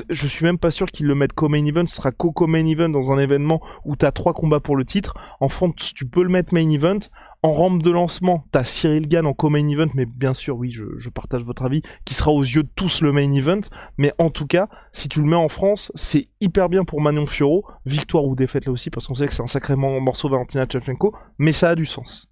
je 0.08 0.26
suis 0.28 0.44
même 0.44 0.58
pas 0.58 0.70
sûr 0.70 0.86
qu'ils 0.90 1.06
le 1.06 1.16
mettent 1.16 1.32
comme 1.32 1.52
main 1.52 1.64
event. 1.64 1.86
Ce 1.88 1.96
sera 1.96 2.12
co 2.12 2.32
main 2.46 2.66
event 2.66 2.88
dans 2.88 3.10
un 3.10 3.18
événement 3.18 3.60
où 3.84 3.96
t'as 3.96 4.12
trois 4.12 4.32
combats 4.32 4.60
pour 4.60 4.76
le 4.76 4.84
titre. 4.84 5.14
En 5.40 5.48
France, 5.48 5.92
tu 5.94 6.06
peux 6.06 6.22
le 6.22 6.28
mettre 6.28 6.54
main 6.54 6.70
event. 6.70 7.00
En 7.42 7.52
rampe 7.52 7.82
de 7.82 7.90
lancement, 7.90 8.44
t'as 8.52 8.64
Cyril 8.64 9.08
Gann 9.08 9.26
en 9.26 9.32
co-main 9.32 9.66
event, 9.66 9.88
mais 9.94 10.04
bien 10.04 10.34
sûr, 10.34 10.58
oui, 10.58 10.70
je, 10.70 10.84
je, 10.98 11.08
partage 11.08 11.42
votre 11.42 11.62
avis, 11.64 11.80
qui 12.04 12.12
sera 12.12 12.30
aux 12.30 12.42
yeux 12.42 12.64
de 12.64 12.70
tous 12.76 13.00
le 13.00 13.12
main 13.12 13.32
event. 13.32 13.62
Mais 13.96 14.12
en 14.18 14.28
tout 14.28 14.46
cas, 14.46 14.68
si 14.92 15.08
tu 15.08 15.20
le 15.20 15.26
mets 15.26 15.36
en 15.36 15.48
France, 15.48 15.90
c'est 15.94 16.28
hyper 16.40 16.68
bien 16.68 16.84
pour 16.84 17.00
Manon 17.00 17.26
Fioro, 17.26 17.64
victoire 17.86 18.24
ou 18.26 18.36
défaite 18.36 18.66
là 18.66 18.72
aussi, 18.72 18.90
parce 18.90 19.06
qu'on 19.06 19.14
sait 19.14 19.26
que 19.26 19.32
c'est 19.32 19.42
un 19.42 19.46
sacré 19.46 19.74
morceau 19.74 20.28
Valentina 20.28 20.66
Tchevchenko, 20.66 21.14
mais 21.38 21.52
ça 21.52 21.70
a 21.70 21.74
du 21.74 21.86
sens. 21.86 22.29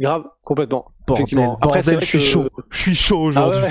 Grave, 0.00 0.24
complètement. 0.44 0.92
Effectivement. 1.12 1.58
Après, 1.60 1.82
je 1.82 2.04
suis 2.04 2.20
chaud. 2.20 2.48
Je 2.70 2.78
suis 2.78 2.94
chaud 2.94 3.20
aujourd'hui. 3.20 3.62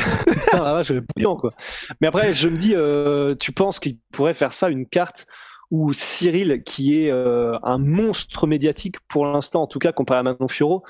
Ah 0.52 0.82
ouais, 0.82 1.02
bouillant, 1.16 1.38
quoi. 1.38 1.54
Mais 2.02 2.08
après, 2.08 2.34
je 2.34 2.50
me 2.50 2.58
dis, 2.58 2.74
euh, 2.76 3.36
tu 3.36 3.52
penses 3.52 3.80
qu'il 3.80 3.98
pourrait 4.12 4.34
faire 4.34 4.52
ça, 4.52 4.70
une 4.70 4.86
carte 4.86 5.28
où 5.72 5.94
Cyril, 5.94 6.64
qui 6.64 7.02
est 7.02 7.12
euh, 7.12 7.58
un 7.64 7.78
monstre 7.78 8.48
médiatique 8.48 8.98
pour 9.08 9.26
l'instant, 9.26 9.64
en 9.64 9.68
tout 9.68 9.80
cas 9.80 9.92
comparé 9.92 10.20
à 10.20 10.24
Manon 10.24 10.48
Fioro, 10.48 10.84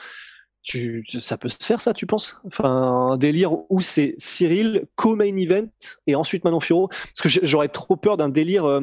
ça 1.19 1.37
peut 1.37 1.49
se 1.49 1.57
faire 1.61 1.81
ça, 1.81 1.93
tu 1.93 2.05
penses? 2.05 2.41
Enfin, 2.45 2.69
un 3.11 3.17
délire 3.17 3.53
où 3.69 3.81
c'est 3.81 4.15
Cyril 4.17 4.85
co-main 4.95 5.35
event 5.37 5.67
et 6.07 6.15
ensuite 6.15 6.43
Manon 6.43 6.59
Fioro 6.59 6.89
Parce 6.89 7.21
que 7.21 7.45
j'aurais 7.45 7.69
trop 7.69 7.95
peur 7.95 8.17
d'un 8.17 8.29
délire. 8.29 8.65
Euh, 8.65 8.81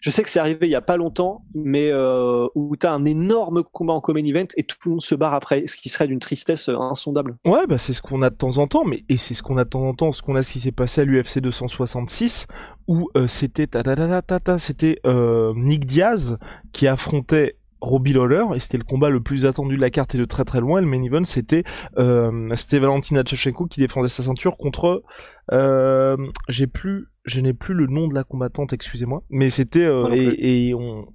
je 0.00 0.10
sais 0.10 0.22
que 0.22 0.30
c'est 0.30 0.38
arrivé 0.38 0.66
il 0.66 0.70
y 0.70 0.76
a 0.76 0.80
pas 0.80 0.96
longtemps, 0.96 1.44
mais 1.54 1.90
euh, 1.90 2.46
où 2.54 2.76
tu 2.76 2.86
as 2.86 2.92
un 2.92 3.04
énorme 3.04 3.62
combat 3.62 3.92
en 3.92 4.00
co-main 4.00 4.24
event 4.24 4.46
et 4.56 4.62
tout 4.62 4.76
le 4.84 4.90
monde 4.92 5.02
se 5.02 5.14
barre 5.14 5.34
après, 5.34 5.66
ce 5.66 5.76
qui 5.76 5.88
serait 5.88 6.06
d'une 6.06 6.20
tristesse 6.20 6.68
euh, 6.68 6.78
insondable. 6.78 7.36
Ouais, 7.44 7.66
bah 7.66 7.78
c'est 7.78 7.92
ce 7.92 8.00
qu'on 8.00 8.22
a 8.22 8.30
de 8.30 8.36
temps 8.36 8.58
en 8.58 8.66
temps, 8.66 8.84
mais 8.84 9.04
et 9.08 9.18
c'est 9.18 9.34
ce 9.34 9.42
qu'on 9.42 9.58
a 9.58 9.64
de 9.64 9.70
temps 9.70 9.86
en 9.86 9.94
temps, 9.94 10.12
ce 10.12 10.22
qu'on 10.22 10.36
a 10.36 10.42
ce 10.42 10.52
qui 10.52 10.60
s'est 10.60 10.72
passé 10.72 11.02
à 11.02 11.04
l'UFC 11.04 11.40
266 11.40 12.46
où 12.86 13.10
c'était 13.28 13.66
c'était 14.58 15.00
Nick 15.56 15.84
Diaz 15.84 16.38
qui 16.72 16.86
affrontait 16.86 17.56
Robbie 17.80 18.12
Lawler 18.12 18.44
et 18.54 18.58
c'était 18.58 18.78
le 18.78 18.84
combat 18.84 19.08
le 19.08 19.20
plus 19.20 19.46
attendu 19.46 19.76
de 19.76 19.80
la 19.80 19.90
carte 19.90 20.14
et 20.14 20.18
de 20.18 20.24
très 20.24 20.44
très 20.44 20.60
loin. 20.60 20.78
Et 20.80 20.82
le 20.82 20.88
main 20.88 21.02
event 21.02 21.24
c'était 21.24 21.64
euh, 21.98 22.48
c'était 22.56 22.78
Valentina 22.78 23.22
Shevchenko 23.24 23.66
qui 23.66 23.80
défendait 23.80 24.08
sa 24.08 24.22
ceinture 24.22 24.56
contre 24.56 25.02
euh, 25.52 26.16
j'ai 26.48 26.66
plus 26.66 27.08
je 27.24 27.40
n'ai 27.40 27.52
plus 27.52 27.74
le 27.74 27.86
nom 27.86 28.08
de 28.08 28.14
la 28.14 28.24
combattante 28.24 28.72
excusez-moi 28.72 29.22
mais 29.30 29.50
c'était 29.50 29.84
euh, 29.84 30.08
et, 30.12 30.68
et 30.68 30.74
on 30.74 31.06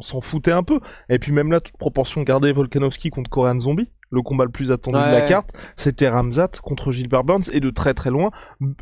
s'en 0.00 0.20
foutait 0.20 0.52
un 0.52 0.62
peu. 0.62 0.80
Et 1.08 1.18
puis 1.18 1.32
même 1.32 1.50
là, 1.52 1.60
toute 1.60 1.76
proportion 1.76 2.22
gardée, 2.22 2.52
Volkanovski 2.52 3.10
contre 3.10 3.30
Korean 3.30 3.58
Zombie, 3.58 3.90
le 4.10 4.22
combat 4.22 4.44
le 4.46 4.50
plus 4.50 4.70
attendu 4.70 4.96
de 4.96 5.02
la 5.12 5.20
carte, 5.28 5.50
c'était 5.76 6.08
Ramzat 6.08 6.48
contre 6.62 6.92
Gilbert 6.92 7.24
Burns, 7.24 7.50
et 7.52 7.60
de 7.60 7.68
très 7.68 7.92
très 7.92 8.08
loin, 8.08 8.30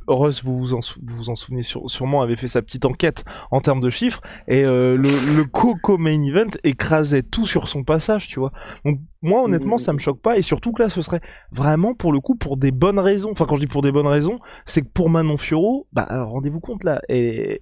Russ, 0.07 0.45
vous 0.45 0.57
vous 0.57 0.73
en, 0.75 0.83
sou- 0.83 1.01
vous 1.05 1.17
vous 1.17 1.31
en 1.31 1.35
souvenez 1.35 1.65
sur- 1.65 1.91
sûrement, 1.91 2.23
avait 2.23 2.37
fait 2.37 2.47
sa 2.47 2.63
petite 2.63 2.85
enquête 2.85 3.25
en 3.51 3.61
termes 3.61 3.81
de 3.81 3.91
chiffres, 3.91 4.21
et 4.47 4.65
euh, 4.65 4.97
le, 4.97 5.09
le 5.37 5.45
Coco 5.45 5.99
Main 5.99 6.23
Event 6.23 6.51
écrasait 6.63 7.25
tout 7.25 7.45
sur 7.45 7.69
son 7.69 7.83
passage, 7.83 8.29
tu 8.29 8.39
vois. 8.39 8.53
Donc 8.85 9.01
moi, 9.21 9.43
honnêtement, 9.43 9.79
ça 9.79 9.93
me 9.93 9.99
choque 9.99 10.21
pas, 10.23 10.39
et 10.39 10.43
surtout 10.43 10.71
que 10.73 10.81
là, 10.83 10.91
ce 10.91 11.03
serait 11.03 11.21
vraiment 11.51 11.95
pour 11.95 12.13
le 12.13 12.21
coup 12.21 12.37
pour 12.37 12.57
des 12.57 12.71
bonnes 12.71 13.01
raisons. 13.01 13.33
Enfin, 13.33 13.47
quand 13.47 13.57
je 13.57 13.63
dis 13.63 13.67
pour 13.67 13.83
des 13.83 13.91
bonnes 13.91 14.07
raisons, 14.07 14.39
c'est 14.65 14.83
que 14.83 14.89
pour 14.95 15.11
Manon 15.11 15.39
Fiorot, 15.39 15.89
bah 15.93 16.07
rendez-vous 16.25 16.61
compte 16.61 16.85
là, 16.85 17.01
elle, 17.09 17.59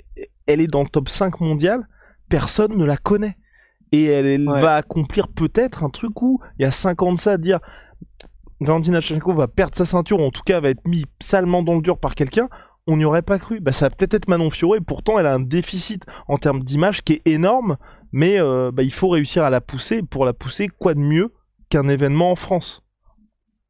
elle 0.47 0.61
est 0.61 0.67
dans 0.67 0.83
le 0.83 0.89
top 0.91 1.09
5 1.09 1.41
mondial, 1.41 1.89
personne 2.29 2.77
ne 2.77 2.85
la 2.85 2.99
connaît 2.99 3.39
et 3.95 4.05
elle, 4.05 4.27
elle 4.27 4.49
Ouais. 4.49 4.61
va 4.61 4.77
accomplir 4.77 5.29
peut-être 5.29 5.85
un 5.85 5.91
truc 5.91 6.21
où 6.23 6.41
il 6.59 6.63
y 6.63 6.67
a 6.67 6.71
5 6.71 7.03
ans 7.03 7.13
de 7.13 7.19
ça 7.19 7.33
à 7.33 7.39
dire 7.39 7.61
Valentina 8.61 9.01
Shevchenko 9.01 9.33
va 9.35 9.49
perdre 9.49 9.77
sa 9.77 9.85
ceinture 9.87 10.21
ou 10.21 10.25
en 10.25 10.31
tout 10.31 10.43
cas 10.45 10.61
va 10.61 10.71
être 10.71 10.87
mis 10.87 11.05
salement 11.21 11.63
dans 11.63 11.75
le 11.75 11.83
dur 11.83 11.99
par 11.99 12.15
quelqu'un 12.15 12.49
on 12.87 12.97
n'y 12.97 13.05
aurait 13.05 13.23
pas 13.23 13.39
cru 13.39 13.61
bah 13.61 13.73
ça 13.73 13.89
va 13.89 13.95
peut-être 13.95 14.15
être 14.15 14.29
Manon 14.29 14.51
Fiorot 14.51 14.77
et 14.77 14.81
pourtant 14.81 15.19
elle 15.19 15.27
a 15.27 15.35
un 15.35 15.41
déficit 15.41 16.05
en 16.29 16.37
termes 16.39 16.63
d'image 16.63 17.03
qui 17.03 17.15
est 17.15 17.27
énorme 17.27 17.77
mais 18.13 18.39
euh, 18.41 18.71
bah, 18.73 18.83
il 18.83 18.93
faut 18.93 19.09
réussir 19.09 19.45
à 19.45 19.51
la 19.51 19.61
pousser 19.61 20.03
pour 20.03 20.25
la 20.25 20.33
pousser 20.33 20.69
quoi 20.69 20.95
de 20.95 21.01
mieux 21.01 21.33
qu'un 21.69 21.89
événement 21.89 22.31
en 22.31 22.37
France? 22.37 22.83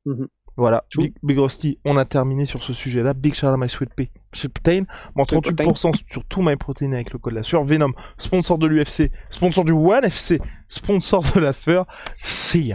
Mhm. 0.05 0.29
voilà. 0.59 0.85
Big, 0.99 1.15
Big 1.23 1.39
Rusty, 1.39 1.79
on 1.87 1.97
a 1.97 2.05
terminé 2.05 2.45
sur 2.45 2.63
ce 2.63 2.75
sujet-là. 2.75 3.15
Big 3.15 3.33
out 3.43 3.57
my 3.59 3.71
sweet 3.71 3.95
pea. 3.95 4.11
Sweet 4.35 4.53
protein, 4.53 4.85
moins 5.15 5.25
Sweet 5.25 5.41
38% 5.41 5.93
sur 6.09 6.25
tout 6.25 6.43
my 6.43 6.57
protein 6.57 6.93
avec 6.93 7.13
le 7.13 7.19
code 7.19 7.35
la 7.35 7.43
sueur. 7.43 7.65
Venom, 7.65 7.93
sponsor 8.19 8.59
de 8.59 8.67
l'UFC, 8.67 9.11
sponsor 9.31 9.65
du 9.65 9.73
One 9.73 10.05
FC, 10.05 10.41
sponsor 10.69 11.23
de 11.35 11.41
la 11.41 11.53
sueur. 11.53 11.87
See 12.23 12.75